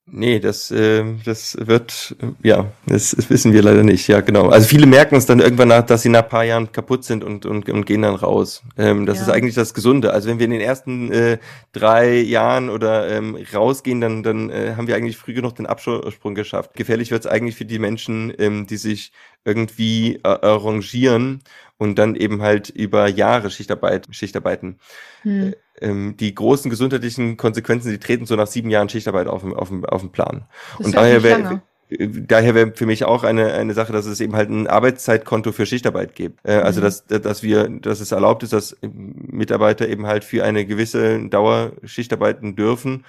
[0.07, 4.51] Nee, das, äh, das wird, äh, ja, das, das wissen wir leider nicht, ja, genau.
[4.51, 7.47] Also viele merken es dann irgendwann nach, dass sie nach paar Jahren kaputt sind und,
[7.47, 8.63] und, und gehen dann raus.
[8.77, 9.23] Ähm, das ja.
[9.25, 10.13] ist eigentlich das Gesunde.
[10.13, 11.39] Also wenn wir in den ersten äh,
[11.73, 16.35] drei Jahren oder ähm, rausgehen, dann, dann äh, haben wir eigentlich früh genug den Absprung
[16.35, 16.75] geschafft.
[16.75, 19.11] Gefährlich wird es eigentlich für die Menschen, ähm, die sich
[19.47, 21.43] irgendwie äh, arrangieren
[21.79, 24.79] und dann eben halt über Jahre Schichtarbeit, Schichtarbeiten.
[25.23, 25.55] Hm.
[25.81, 29.55] Äh, ähm, die großen gesundheitlichen Konsequenzen, die treten so nach sieben Jahren Schichtarbeit auf dem,
[29.55, 30.45] auf dem, auf dem Plan.
[30.79, 34.35] Das und daher wäre daher wäre für mich auch eine, eine Sache, dass es eben
[34.35, 36.41] halt ein Arbeitszeitkonto für Schichtarbeit gibt.
[36.45, 36.85] Äh, also mhm.
[36.85, 41.73] dass, dass wir, dass es erlaubt ist, dass Mitarbeiter eben halt für eine gewisse Dauer
[41.85, 43.05] Schichtarbeiten dürfen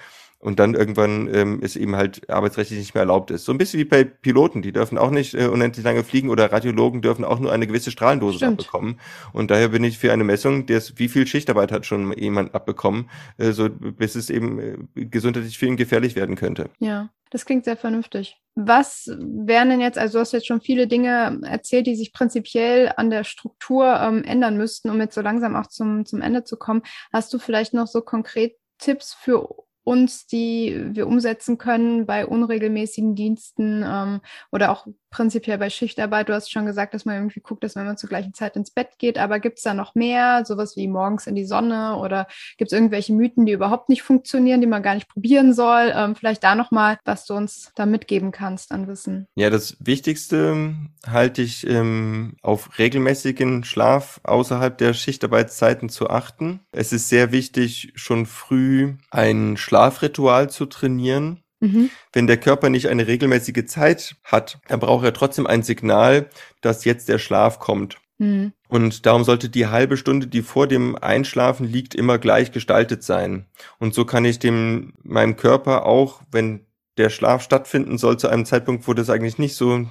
[0.46, 3.44] und dann irgendwann ähm, es eben halt arbeitsrechtlich nicht mehr erlaubt ist.
[3.44, 6.52] So ein bisschen wie bei Piloten, die dürfen auch nicht äh, unendlich lange fliegen oder
[6.52, 8.60] Radiologen dürfen auch nur eine gewisse Strahlendosis Stimmt.
[8.60, 9.00] abbekommen.
[9.32, 13.10] Und daher bin ich für eine Messung, des, wie viel Schichtarbeit hat schon jemand abbekommen,
[13.38, 14.60] äh, so bis es eben
[14.94, 16.70] äh, gesundheitlich für ihn gefährlich werden könnte.
[16.78, 17.10] Ja.
[17.30, 18.40] Das klingt sehr vernünftig.
[18.54, 22.92] Was wären denn jetzt, also du hast jetzt schon viele Dinge erzählt, die sich prinzipiell
[22.96, 26.56] an der Struktur ähm, ändern müssten, um jetzt so langsam auch zum, zum Ende zu
[26.56, 26.82] kommen.
[27.12, 33.14] Hast du vielleicht noch so konkret Tipps für uns, die wir umsetzen können bei unregelmäßigen
[33.14, 34.20] Diensten ähm,
[34.50, 36.28] oder auch prinzipiell bei Schichtarbeit.
[36.28, 38.98] Du hast schon gesagt, dass man irgendwie guckt, dass man zur gleichen Zeit ins Bett
[38.98, 42.26] geht, aber gibt es da noch mehr, sowas wie morgens in die Sonne oder
[42.58, 45.92] gibt es irgendwelche Mythen, die überhaupt nicht funktionieren, die man gar nicht probieren soll?
[45.94, 49.28] Ähm, vielleicht da nochmal, was du uns da mitgeben kannst an Wissen.
[49.36, 50.74] Ja, das Wichtigste
[51.06, 56.60] halte ich ähm, auf regelmäßigen Schlaf außerhalb der Schichtarbeitszeiten zu achten.
[56.72, 61.42] Es ist sehr wichtig, schon früh einen Schlaf Schlafritual zu trainieren.
[61.60, 61.90] Mhm.
[62.12, 66.30] Wenn der Körper nicht eine regelmäßige Zeit hat, dann braucht er trotzdem ein Signal,
[66.62, 67.98] dass jetzt der Schlaf kommt.
[68.18, 68.52] Mhm.
[68.68, 73.46] Und darum sollte die halbe Stunde, die vor dem Einschlafen liegt, immer gleich gestaltet sein.
[73.78, 76.65] Und so kann ich dem meinem Körper auch, wenn
[76.96, 79.86] der Schlaf stattfinden soll zu einem Zeitpunkt, wo das eigentlich nicht so,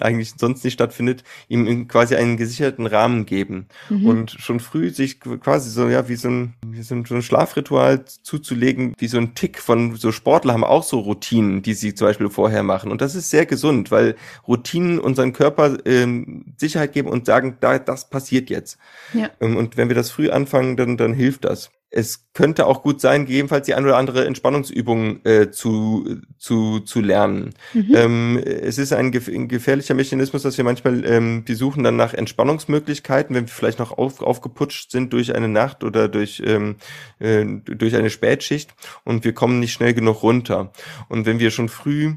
[0.00, 3.66] eigentlich sonst nicht stattfindet, ihm quasi einen gesicherten Rahmen geben.
[3.90, 4.06] Mhm.
[4.06, 7.22] Und schon früh sich quasi so, ja, wie so ein, wie so ein, so ein
[7.22, 11.94] Schlafritual zuzulegen, wie so ein Tick von so Sportler haben auch so Routinen, die sie
[11.94, 12.90] zum Beispiel vorher machen.
[12.90, 17.78] Und das ist sehr gesund, weil Routinen unseren Körper ähm, Sicherheit geben und sagen, da,
[17.78, 18.78] das passiert jetzt.
[19.12, 19.30] Ja.
[19.40, 23.00] Ähm, und wenn wir das früh anfangen, dann, dann hilft das es könnte auch gut
[23.00, 27.54] sein, gegebenenfalls die ein oder andere Entspannungsübung äh, zu, zu, zu lernen.
[27.72, 27.94] Mhm.
[27.94, 31.96] Ähm, es ist ein, gef ein, gefährlicher Mechanismus, dass wir manchmal, ähm, die suchen dann
[31.96, 36.76] nach Entspannungsmöglichkeiten, wenn wir vielleicht noch auf, aufgeputscht sind durch eine Nacht oder durch, ähm,
[37.20, 38.74] äh, durch eine Spätschicht
[39.04, 40.72] und wir kommen nicht schnell genug runter.
[41.08, 42.14] Und wenn wir schon früh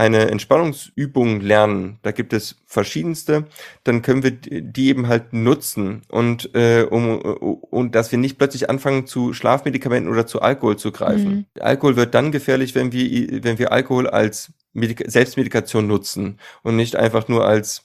[0.00, 3.44] eine Entspannungsübung lernen, da gibt es verschiedenste,
[3.84, 8.70] dann können wir die eben halt nutzen und äh, um und dass wir nicht plötzlich
[8.70, 11.46] anfangen zu Schlafmedikamenten oder zu Alkohol zu greifen.
[11.54, 11.60] Mhm.
[11.60, 16.96] Alkohol wird dann gefährlich, wenn wir wenn wir Alkohol als Medik Selbstmedikation nutzen und nicht
[16.96, 17.84] einfach nur als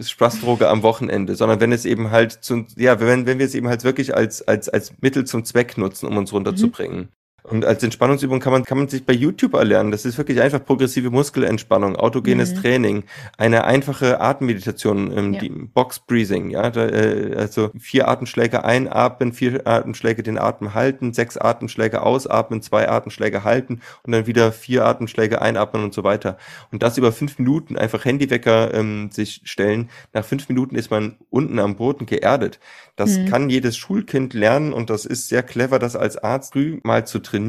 [0.00, 3.68] Spaßdroge am Wochenende, sondern wenn es eben halt zu, ja, wenn, wenn wir es eben
[3.68, 7.10] halt wirklich als, als, als Mittel zum Zweck nutzen, um uns runterzubringen.
[7.52, 9.90] Und als Entspannungsübung kann man, kann man sich bei YouTube erlernen.
[9.90, 12.62] Das ist wirklich einfach progressive Muskelentspannung, autogenes mhm.
[12.62, 13.04] Training,
[13.36, 15.40] eine einfache Atemmeditation, ähm, ja.
[15.40, 21.12] die Box Breathing, ja, da, äh, also vier Atemschläge einatmen, vier Atemschläge den Atem halten,
[21.12, 26.38] sechs Atemschläge ausatmen, zwei Atemschläge halten und dann wieder vier Atemschläge einatmen und so weiter.
[26.70, 29.90] Und das über fünf Minuten einfach Handywecker ähm, sich stellen.
[30.14, 32.60] Nach fünf Minuten ist man unten am Boden geerdet.
[32.96, 33.26] Das mhm.
[33.26, 37.18] kann jedes Schulkind lernen und das ist sehr clever, das als Arzt früh mal zu
[37.18, 37.41] trainieren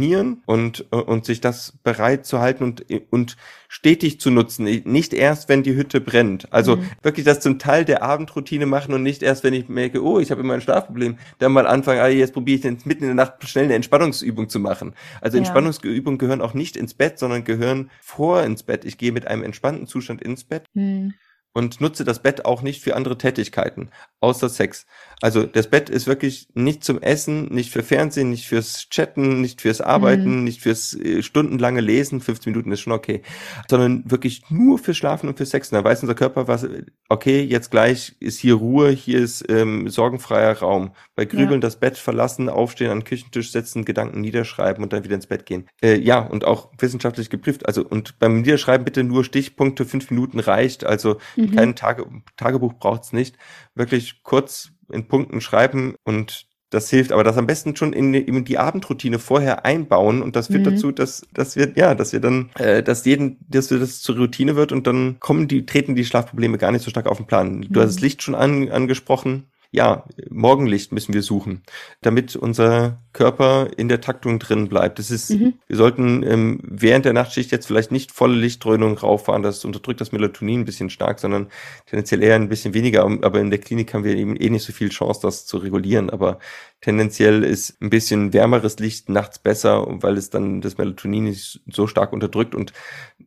[0.46, 3.37] und, und sich das bereit zu halten und, und
[3.67, 4.65] stetig zu nutzen.
[4.65, 6.52] Nicht erst, wenn die Hütte brennt.
[6.52, 6.89] Also mhm.
[7.02, 10.31] wirklich das zum Teil der Abendroutine machen und nicht erst, wenn ich merke, oh, ich
[10.31, 13.25] habe immer ein Schlafproblem, dann mal anfangen, ah, jetzt probiere ich jetzt mitten in der
[13.25, 14.94] Nacht schnell eine Entspannungsübung zu machen.
[15.21, 15.39] Also ja.
[15.39, 18.85] Entspannungsübungen gehören auch nicht ins Bett, sondern gehören vor ins Bett.
[18.85, 20.65] Ich gehe mit einem entspannten Zustand ins Bett.
[20.73, 21.13] Mhm
[21.54, 23.89] und nutze das Bett auch nicht für andere Tätigkeiten,
[24.19, 24.85] außer Sex.
[25.21, 29.62] Also das Bett ist wirklich nicht zum Essen, nicht für Fernsehen, nicht fürs Chatten, nicht
[29.62, 30.43] fürs Arbeiten, mhm.
[30.43, 33.21] nicht fürs äh, stundenlange Lesen, 15 Minuten ist schon okay,
[33.69, 35.71] sondern wirklich nur für Schlafen und für Sex.
[35.71, 36.67] Und da weiß unser Körper, was,
[37.08, 40.91] okay, jetzt gleich ist hier Ruhe, hier ist ähm, sorgenfreier Raum.
[41.15, 41.59] Bei Grübeln ja.
[41.59, 45.45] das Bett verlassen, aufstehen, an den Küchentisch setzen, Gedanken niederschreiben und dann wieder ins Bett
[45.45, 45.67] gehen.
[45.81, 47.67] Äh, ja, und auch wissenschaftlich geprüft.
[47.67, 50.85] Also und beim Niederschreiben bitte nur Stichpunkte, fünf Minuten reicht.
[50.85, 51.55] Also mhm.
[51.55, 52.05] kein Tage,
[52.35, 53.37] Tagebuch braucht's nicht.
[53.75, 58.45] Wirklich kurz in Punkten schreiben und das hilft, aber das am besten schon in, in
[58.45, 60.71] die Abendroutine vorher einbauen und das führt mhm.
[60.71, 64.17] dazu, dass, dass wir, ja, dass wir dann, äh, dass jeden, dass wir das zur
[64.17, 67.27] Routine wird und dann kommen die, treten die Schlafprobleme gar nicht so stark auf den
[67.27, 67.57] Plan.
[67.57, 67.73] Mhm.
[67.73, 71.63] Du hast das Licht schon an, angesprochen ja, Morgenlicht müssen wir suchen,
[72.02, 74.99] damit unser Körper in der Taktung drin bleibt.
[74.99, 75.53] Das ist, mhm.
[75.67, 80.11] wir sollten ähm, während der Nachtschicht jetzt vielleicht nicht volle Lichtdröhnung rauffahren, das unterdrückt das
[80.11, 81.47] Melatonin ein bisschen stark, sondern
[81.85, 83.03] tendenziell eher ein bisschen weniger.
[83.03, 86.09] Aber in der Klinik haben wir eben eh nicht so viel Chance, das zu regulieren.
[86.09, 86.39] Aber
[86.81, 91.87] tendenziell ist ein bisschen wärmeres Licht nachts besser, weil es dann das Melatonin nicht so
[91.87, 92.55] stark unterdrückt.
[92.55, 92.73] Und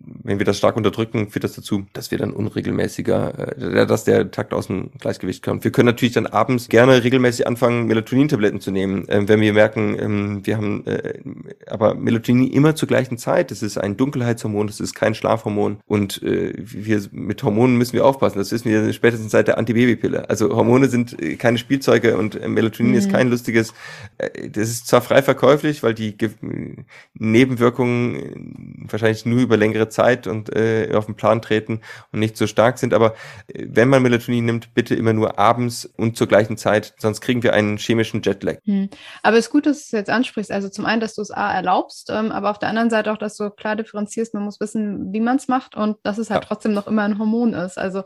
[0.01, 4.31] wenn wir das stark unterdrücken, führt das dazu, dass wir dann unregelmäßiger, äh, dass der
[4.31, 5.65] Takt aus dem Gleichgewicht kommt.
[5.65, 9.76] Wir können natürlich dann abends gerne regelmäßig anfangen, Melatonin-Tabletten zu nehmen, äh, wenn wir merken,
[9.77, 11.21] ähm, wir haben äh,
[11.67, 13.51] aber Melatonin immer zur gleichen Zeit.
[13.51, 18.05] Das ist ein Dunkelheitshormon, das ist kein Schlafhormon und äh, wir mit Hormonen müssen wir
[18.05, 18.39] aufpassen.
[18.39, 20.29] Das wissen wir spätestens seit der Antibabypille.
[20.29, 22.99] Also Hormone sind äh, keine Spielzeuge und äh, Melatonin mhm.
[22.99, 23.75] ist kein lustiges.
[24.19, 26.31] Äh, das ist zwar frei verkäuflich, weil die Ge
[27.15, 31.81] Nebenwirkungen wahrscheinlich nur über längere Zeit und äh, auf den Plan treten
[32.13, 33.15] und nicht so stark sind, aber
[33.49, 37.43] äh, wenn man Melatonin nimmt, bitte immer nur abends und zur gleichen Zeit, sonst kriegen
[37.43, 38.57] wir einen chemischen Jetlag.
[38.65, 38.89] Hm.
[39.23, 40.51] Aber es ist gut, dass du es jetzt ansprichst.
[40.51, 43.19] Also zum einen, dass du es A erlaubst, ähm, aber auf der anderen Seite auch,
[43.19, 46.45] dass du klar differenzierst, man muss wissen, wie man es macht und dass es halt
[46.45, 46.49] ja.
[46.49, 47.79] trotzdem noch immer ein Hormon ist.
[47.79, 48.05] Also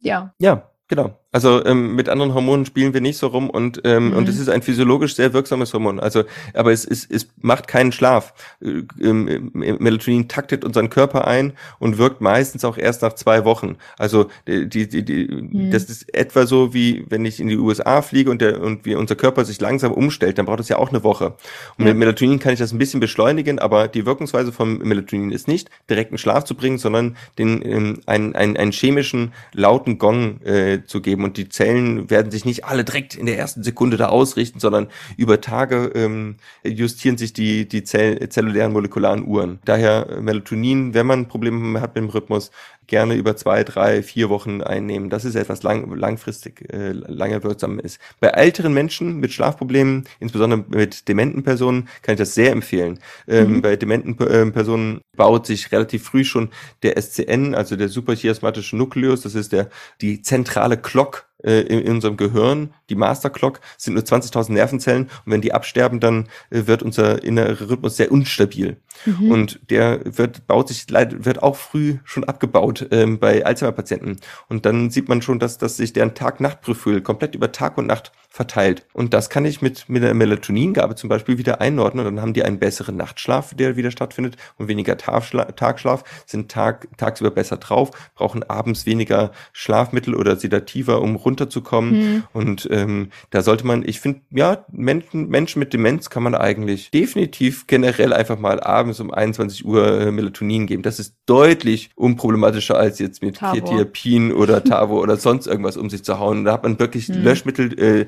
[0.00, 0.34] ja.
[0.38, 1.16] Ja, Genau.
[1.32, 4.16] Also ähm, mit anderen Hormonen spielen wir nicht so rum und ähm, mhm.
[4.16, 6.00] und es ist ein physiologisch sehr wirksames Hormon.
[6.00, 6.24] Also,
[6.54, 8.34] aber es, es, es macht keinen Schlaf.
[8.60, 13.76] Äh, ähm, Melatonin taktet unseren Körper ein und wirkt meistens auch erst nach zwei Wochen.
[13.96, 15.70] Also die, die, die, mhm.
[15.70, 18.94] das ist etwa so wie wenn ich in die USA fliege und der und wie
[18.94, 21.34] unser Körper sich langsam umstellt, dann braucht es ja auch eine Woche.
[21.78, 21.92] Und ja.
[21.92, 25.70] mit Melatonin kann ich das ein bisschen beschleunigen, aber die Wirkungsweise von Melatonin ist nicht
[25.88, 30.84] direkt einen Schlaf zu bringen, sondern den ähm, einen, einen, einen chemischen lauten Gong äh,
[30.86, 31.19] zu geben.
[31.24, 34.88] Und die Zellen werden sich nicht alle direkt in der ersten Sekunde da ausrichten, sondern
[35.16, 39.58] über Tage ähm, justieren sich die, die Zell zellulären molekularen Uhren.
[39.64, 42.50] Daher Melatonin, wenn man Probleme hat mit dem Rhythmus,
[42.90, 45.08] gerne über zwei, drei, vier Wochen einnehmen.
[45.08, 47.98] Das ist etwas lang, langfristig, äh, lange wirksam ist.
[48.20, 52.98] Bei älteren Menschen mit Schlafproblemen, insbesondere mit dementen Personen, kann ich das sehr empfehlen.
[53.26, 53.62] Ähm, mhm.
[53.62, 56.50] Bei dementen äh, Personen baut sich relativ früh schon
[56.82, 59.70] der SCN, also der suprachiasmatische Nukleus, das ist der,
[60.00, 65.04] die zentrale Clock äh, in, in, unserem Gehirn, die Master Clock, sind nur 20.000 Nervenzellen
[65.24, 68.76] und wenn die absterben, dann äh, wird unser innerer Rhythmus sehr unstabil.
[69.04, 69.30] Mhm.
[69.30, 74.16] Und der wird, baut sich, wird auch früh schon abgebaut ähm, bei Alzheimer-Patienten.
[74.48, 78.12] Und dann sieht man schon, dass, dass sich deren Tag-Nacht-Profil komplett über Tag und Nacht
[78.32, 78.86] verteilt.
[78.92, 82.06] Und das kann ich mit, mit der Melatoningabe zum Beispiel wieder einordnen.
[82.06, 86.86] Und dann haben die einen besseren Nachtschlaf, der wieder stattfindet und weniger Tagschlaf, sind Tag,
[86.96, 91.92] tagsüber besser drauf, brauchen abends weniger Schlafmittel oder Sedativer, um runterzukommen.
[91.92, 92.22] Mhm.
[92.32, 96.92] Und ähm, da sollte man, ich finde, ja, Menschen, Menschen mit Demenz kann man eigentlich
[96.92, 100.84] definitiv generell einfach mal abends um 21 Uhr äh, Melatonin geben.
[100.84, 106.04] Das ist deutlich unproblematischer als jetzt mit Ketiapin oder Tavo oder sonst irgendwas um sich
[106.04, 106.44] zu hauen.
[106.44, 107.24] Da hat man wirklich mhm.
[107.24, 108.06] Löschmittel, äh,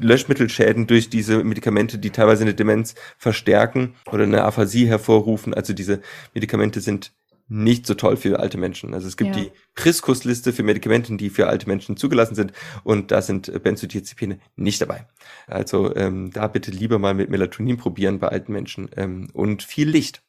[0.00, 5.54] Löschmittelschäden durch diese Medikamente, die teilweise eine Demenz verstärken oder eine Aphasie hervorrufen.
[5.54, 6.00] Also diese
[6.34, 7.12] Medikamente sind
[7.48, 8.92] nicht so toll für alte Menschen.
[8.92, 9.42] Also es gibt Ja.
[9.42, 14.38] die Priskus-Liste für Medikamente, die für alte Menschen zugelassen sind und da sind äh, Benzodiazepine
[14.56, 15.06] nicht dabei.
[15.46, 19.88] Also ähm, da bitte lieber mal mit Melatonin probieren bei alten Menschen ähm, und viel
[19.88, 20.22] Licht.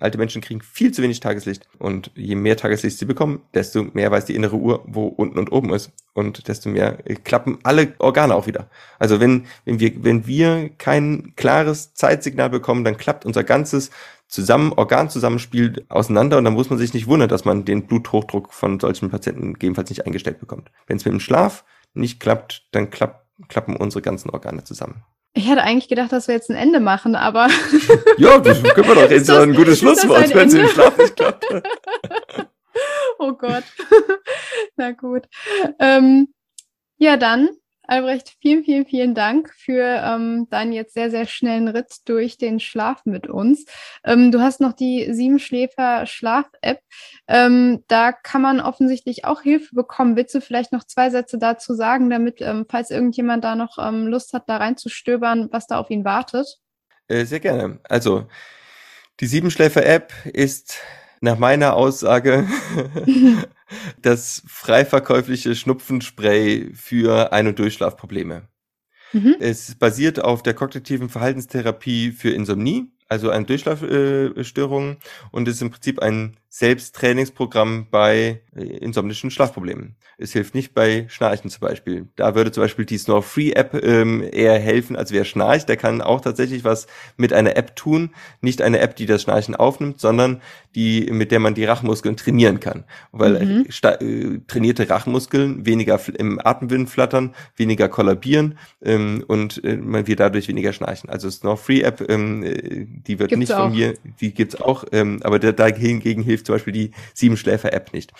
[0.00, 4.10] Alte Menschen kriegen viel zu wenig Tageslicht und je mehr Tageslicht sie bekommen, desto mehr
[4.10, 7.94] weiß die innere Uhr, wo unten und oben ist und desto mehr äh, klappen alle
[7.98, 8.68] Organe auch wieder.
[8.98, 13.90] Also wenn, wenn wir, wenn wir kein klares Zeitsignal bekommen, dann klappt unser ganzes
[14.28, 18.80] zusammen, Organzusammenspiel auseinander und dann muss man sich nicht wundern, dass man den Bluthochdruck von
[18.80, 20.70] solchen Patienten gegebenenfalls nicht eingestellt bekommt.
[20.86, 25.04] Wenn es mit dem Schlaf nicht klappt, dann klappt, klappen unsere ganzen Organe zusammen.
[25.36, 27.48] Ich hatte eigentlich gedacht, dass wir jetzt ein Ende machen, aber
[28.18, 30.68] Ja, das können wir doch jetzt das- ein gutes Schlusswort, wenn es Ende?
[30.68, 31.44] Schlaf nicht klappt.
[33.18, 33.64] oh Gott.
[34.76, 35.24] Na gut.
[35.80, 36.28] Ähm,
[36.98, 37.48] ja, dann,
[37.86, 42.60] Albrecht, vielen, vielen, vielen Dank für ähm, deinen jetzt sehr, sehr schnellen Ritt durch den
[42.60, 43.66] Schlaf mit uns.
[44.04, 46.80] Ähm, du hast noch die Siebenschläfer-Schlaf-App.
[47.28, 50.16] Ähm, da kann man offensichtlich auch Hilfe bekommen.
[50.16, 54.06] Willst du vielleicht noch zwei Sätze dazu sagen, damit, ähm, falls irgendjemand da noch ähm,
[54.06, 56.58] Lust hat, da reinzustöbern, was da auf ihn wartet?
[57.08, 57.80] Äh, sehr gerne.
[57.84, 58.26] Also,
[59.20, 60.78] die Siebenschläfer-App ist
[61.24, 62.46] nach meiner Aussage
[64.02, 68.48] das frei verkäufliche Schnupfenspray für Ein- und Durchschlafprobleme.
[69.12, 69.36] Mhm.
[69.40, 74.98] Es basiert auf der kognitiven Verhaltenstherapie für Insomnie, also eine Durchschlafstörung
[75.30, 79.96] und ist im Prinzip ein Selbsttrainingsprogramm bei äh, insomnischen Schlafproblemen.
[80.18, 82.08] Es hilft nicht bei Schnarchen zum Beispiel.
[82.14, 85.68] Da würde zum Beispiel die Snore-Free-App ähm, eher helfen, als wer schnarcht.
[85.68, 88.14] Der kann auch tatsächlich was mit einer App tun.
[88.40, 90.40] Nicht eine App, die das Schnarchen aufnimmt, sondern
[90.74, 92.84] die, mit der man die Rachenmuskeln trainieren kann.
[93.12, 93.66] Weil Mhm.
[93.82, 100.20] äh, äh, trainierte Rachenmuskeln weniger im Atemwind flattern, weniger kollabieren ähm, und äh, man wird
[100.20, 101.10] dadurch weniger schnarchen.
[101.10, 103.64] Also Snore-Free-App, ähm, äh, die wird Gibt's nicht auch.
[103.64, 108.12] von mir, die gibt's auch, ähm, aber da, dagegen hilft zum Beispiel die Siebenschläfer-App nicht.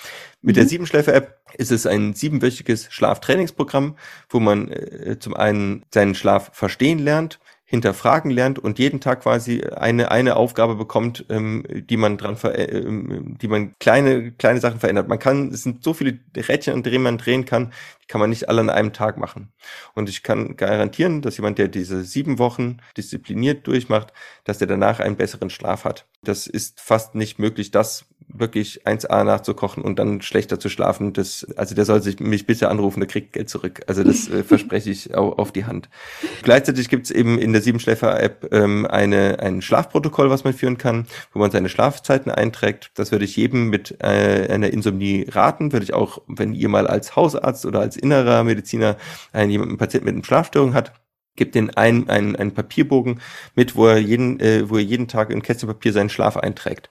[0.42, 0.61] Mit Mhm.
[0.61, 3.96] der Siebenschläfer-App ist es ein siebenwöchiges Schlaftrainingsprogramm,
[4.28, 9.62] wo man äh, zum einen seinen Schlaf verstehen lernt, hinterfragen lernt und jeden Tag quasi
[9.62, 14.61] eine eine Aufgabe bekommt, ähm, die man dran ver äh, ähm, die man kleine kleine
[14.61, 15.09] Sachen verändert.
[15.09, 18.31] Man kann es sind so viele Rädchen, an denen man drehen kann, die kann man
[18.31, 19.53] nicht alle an einem Tag machen.
[19.95, 24.12] Und ich kann garantieren, dass jemand, der diese sieben Wochen diszipliniert durchmacht,
[24.45, 26.07] dass der danach einen besseren Schlaf hat.
[26.23, 31.12] Das ist fast nicht möglich, das wirklich 1A nachzukochen und dann schlechter zu schlafen.
[31.12, 33.83] Das, also der soll sich mich bitte anrufen, der kriegt Geld zurück.
[33.87, 35.89] Also das äh, verspreche ich au- auf die Hand.
[36.43, 41.07] Gleichzeitig gibt es eben in der Siebenschläfer-App ähm, eine, ein Schlafprotokoll, was man führen kann,
[41.33, 42.91] wo man seine Schlafzeiten einträgt.
[42.95, 45.72] Das würde ich jedem mit äh, einer Insomnie raten.
[45.72, 48.97] Würde ich auch, wenn ihr mal als Hausarzt oder als innerer Mediziner
[49.33, 50.93] einen, jemanden, Patienten mit einer Schlafstörung hat,
[51.37, 53.20] gibt den einen, einen, einen Papierbogen
[53.55, 56.91] mit, wo er jeden, äh, wo er jeden Tag in Kästchen Papier seinen Schlaf einträgt.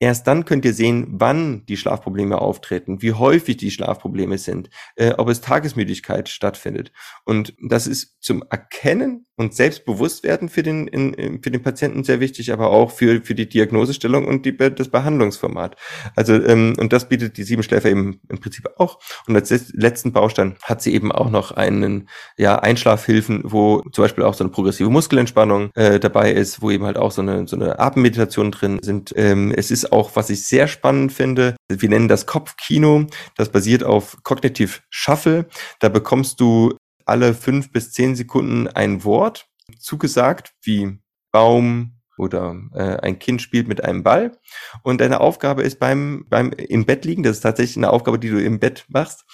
[0.00, 5.12] Erst dann könnt ihr sehen, wann die Schlafprobleme auftreten, wie häufig die Schlafprobleme sind, äh,
[5.12, 6.92] ob es Tagesmüdigkeit stattfindet.
[7.24, 12.52] Und das ist zum Erkennen und Selbstbewusstwerden für den, in, für den Patienten sehr wichtig,
[12.52, 15.76] aber auch für, für die Diagnosestellung und die, das Behandlungsformat.
[16.14, 18.98] Also, ähm, und das bietet die Siebenschläfer eben im Prinzip auch.
[19.26, 24.04] Und als letz- letzten Baustein hat sie eben auch noch einen, ja, Einschlafhilfen, wo zum
[24.04, 27.46] Beispiel auch so eine progressive Muskelentspannung äh, dabei ist, wo eben halt auch so eine,
[27.48, 29.12] so eine Atemmeditation drin sind.
[29.16, 33.06] Ähm, es ist auch, was ich sehr spannend finde, wir nennen das Kopfkino.
[33.36, 35.46] Das basiert auf Cognitive Shuffle.
[35.80, 36.74] Da bekommst du
[37.06, 39.48] alle fünf bis zehn Sekunden ein Wort
[39.78, 40.98] zugesagt, wie
[41.32, 44.38] Baum oder äh, ein Kind spielt mit einem Ball.
[44.82, 48.30] Und deine Aufgabe ist beim, beim im Bett liegen, das ist tatsächlich eine Aufgabe, die
[48.30, 49.24] du im Bett machst,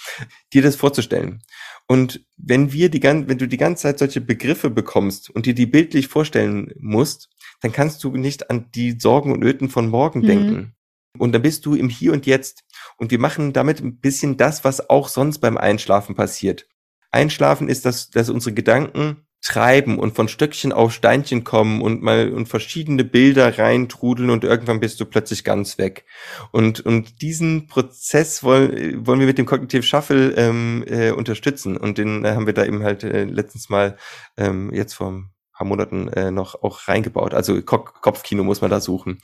[0.53, 1.43] dir das vorzustellen.
[1.87, 5.55] Und wenn wir die ganze, wenn du die ganze Zeit solche Begriffe bekommst und dir
[5.55, 7.29] die bildlich vorstellen musst,
[7.61, 10.27] dann kannst du nicht an die Sorgen und Nöten von morgen Mhm.
[10.27, 10.75] denken.
[11.19, 12.65] Und dann bist du im Hier und Jetzt.
[12.97, 16.67] Und wir machen damit ein bisschen das, was auch sonst beim Einschlafen passiert.
[17.11, 22.31] Einschlafen ist, dass, dass unsere Gedanken treiben und von Stöckchen auf Steinchen kommen und mal
[22.31, 26.05] und verschiedene Bilder reintrudeln und irgendwann bist du plötzlich ganz weg.
[26.53, 31.79] Und, und diesen Prozess wollen, wollen wir mit dem Cognitive Shuffle ähm, äh, unterstützen.
[31.79, 33.97] Und den äh, haben wir da eben halt äh, letztens mal
[34.37, 35.31] ähm, jetzt ein
[35.61, 37.35] paar Monaten äh, noch auch reingebaut.
[37.35, 39.19] Also Ko Kopfkino muss man da suchen.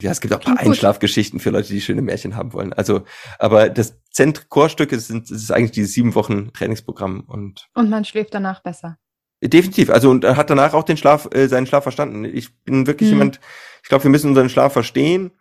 [0.00, 0.58] Ja, es gibt auch ein paar.
[0.66, 2.72] Einschlafgeschichten für Leute, die schöne Märchen haben wollen.
[2.72, 3.02] Also,
[3.38, 8.32] aber das Zent-Chorstück ist, sind- ist eigentlich dieses sieben Wochen Trainingsprogramm und Und man schläft
[8.34, 8.98] danach besser.
[9.42, 9.90] Definitiv.
[9.90, 12.24] Also und er hat danach auch den Schlaf, äh, seinen Schlaf verstanden.
[12.24, 13.18] Ich bin wirklich Mhm.
[13.18, 13.40] jemand,
[13.82, 15.32] ich glaube, wir müssen unseren Schlaf verstehen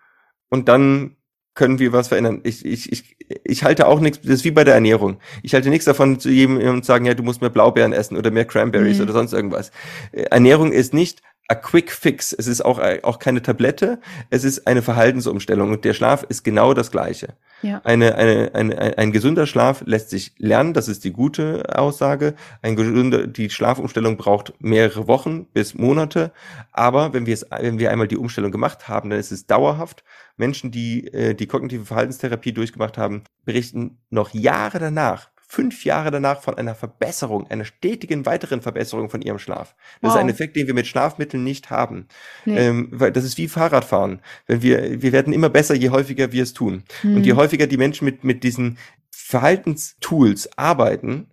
[0.49, 1.15] und dann
[1.53, 2.41] können wir was verändern.
[2.43, 5.17] Ich, ich, ich, ich halte auch nichts, das ist wie bei der Ernährung.
[5.43, 8.31] Ich halte nichts davon, zu jedem zu sagen, ja, du musst mehr Blaubeeren essen oder
[8.31, 9.03] mehr Cranberries Mhm.
[9.03, 9.71] oder sonst irgendwas.
[10.11, 12.33] Äh, Ernährung ist nicht a quick fix.
[12.33, 16.73] Es ist auch, auch keine Tablette, es ist eine Verhaltensumstellung und der Schlaf ist genau
[16.73, 17.35] das Gleiche.
[17.61, 17.81] Ja.
[17.83, 22.35] Eine, eine, eine, ein, ein gesunder Schlaf lässt sich lernen, das ist die gute Aussage.
[22.61, 26.31] Ein gesunder, die Schlafumstellung braucht mehrere Wochen bis Monate,
[26.71, 30.03] aber wenn wir es, wenn wir einmal die Umstellung gemacht haben, dann ist es dauerhaft.
[30.37, 36.41] Menschen, die äh, die kognitive Verhaltenstherapie durchgemacht haben, berichten noch Jahre danach, fünf Jahre danach
[36.41, 39.75] von einer Verbesserung, einer stetigen weiteren Verbesserung von ihrem Schlaf.
[40.01, 40.15] Das wow.
[40.15, 42.07] ist ein Effekt, den wir mit Schlafmitteln nicht haben.
[42.45, 42.57] Nee.
[42.57, 44.21] Ähm, weil das ist wie Fahrradfahren.
[44.47, 46.83] Wenn wir, wir werden immer besser, je häufiger wir es tun.
[47.01, 47.17] Hm.
[47.17, 48.77] Und je häufiger die Menschen mit, mit diesen
[49.09, 51.27] Verhaltenstools arbeiten,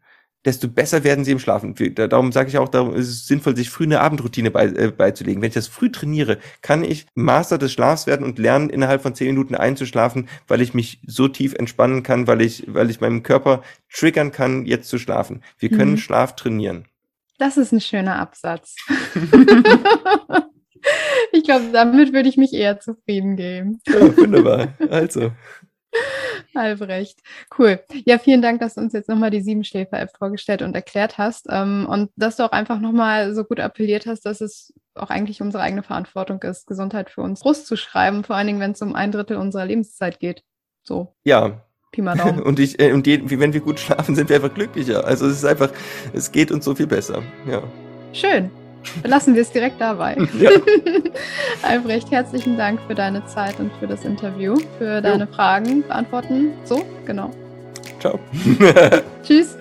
[0.45, 1.75] desto besser werden sie im Schlafen.
[1.95, 5.43] Darum sage ich auch, darum ist es sinnvoll, sich früh eine Abendroutine bei, äh, beizulegen.
[5.43, 9.15] Wenn ich das früh trainiere, kann ich Master des Schlafs werden und lernen, innerhalb von
[9.15, 13.23] zehn Minuten einzuschlafen, weil ich mich so tief entspannen kann, weil ich, weil ich meinem
[13.23, 13.63] Körper
[13.93, 15.43] triggern kann, jetzt zu schlafen.
[15.59, 15.99] Wir können mhm.
[15.99, 16.87] Schlaf trainieren.
[17.39, 18.75] Das ist ein schöner Absatz.
[21.33, 23.81] ich glaube, damit würde ich mich eher zufrieden geben.
[23.87, 24.75] Ja, wunderbar.
[24.91, 25.33] Also.
[26.55, 27.21] Albrecht.
[27.59, 27.81] Cool.
[28.05, 31.47] Ja, vielen Dank, dass du uns jetzt nochmal die Siebenschläfer-App vorgestellt und erklärt hast.
[31.51, 35.41] Ähm, und dass du auch einfach nochmal so gut appelliert hast, dass es auch eigentlich
[35.41, 38.83] unsere eigene Verantwortung ist, Gesundheit für uns Brust zu schreiben, vor allen Dingen, wenn es
[38.83, 40.43] um ein Drittel unserer Lebenszeit geht.
[40.83, 41.15] So.
[41.25, 41.63] Ja.
[41.93, 42.43] Pi mal Daumen.
[42.45, 45.05] und ich, äh, und je, wenn wir gut schlafen, sind wir einfach glücklicher.
[45.05, 45.73] Also es ist einfach,
[46.13, 47.23] es geht uns so viel besser.
[47.47, 47.63] Ja.
[48.13, 48.51] Schön.
[49.03, 50.17] Belassen wir es direkt dabei.
[50.39, 50.51] Ja.
[51.63, 55.33] Albrecht, herzlichen Dank für deine Zeit und für das Interview, für deine jo.
[55.33, 56.53] Fragen beantworten.
[56.65, 57.31] So, genau.
[57.99, 58.21] Ciao.
[59.25, 59.57] Tschüss.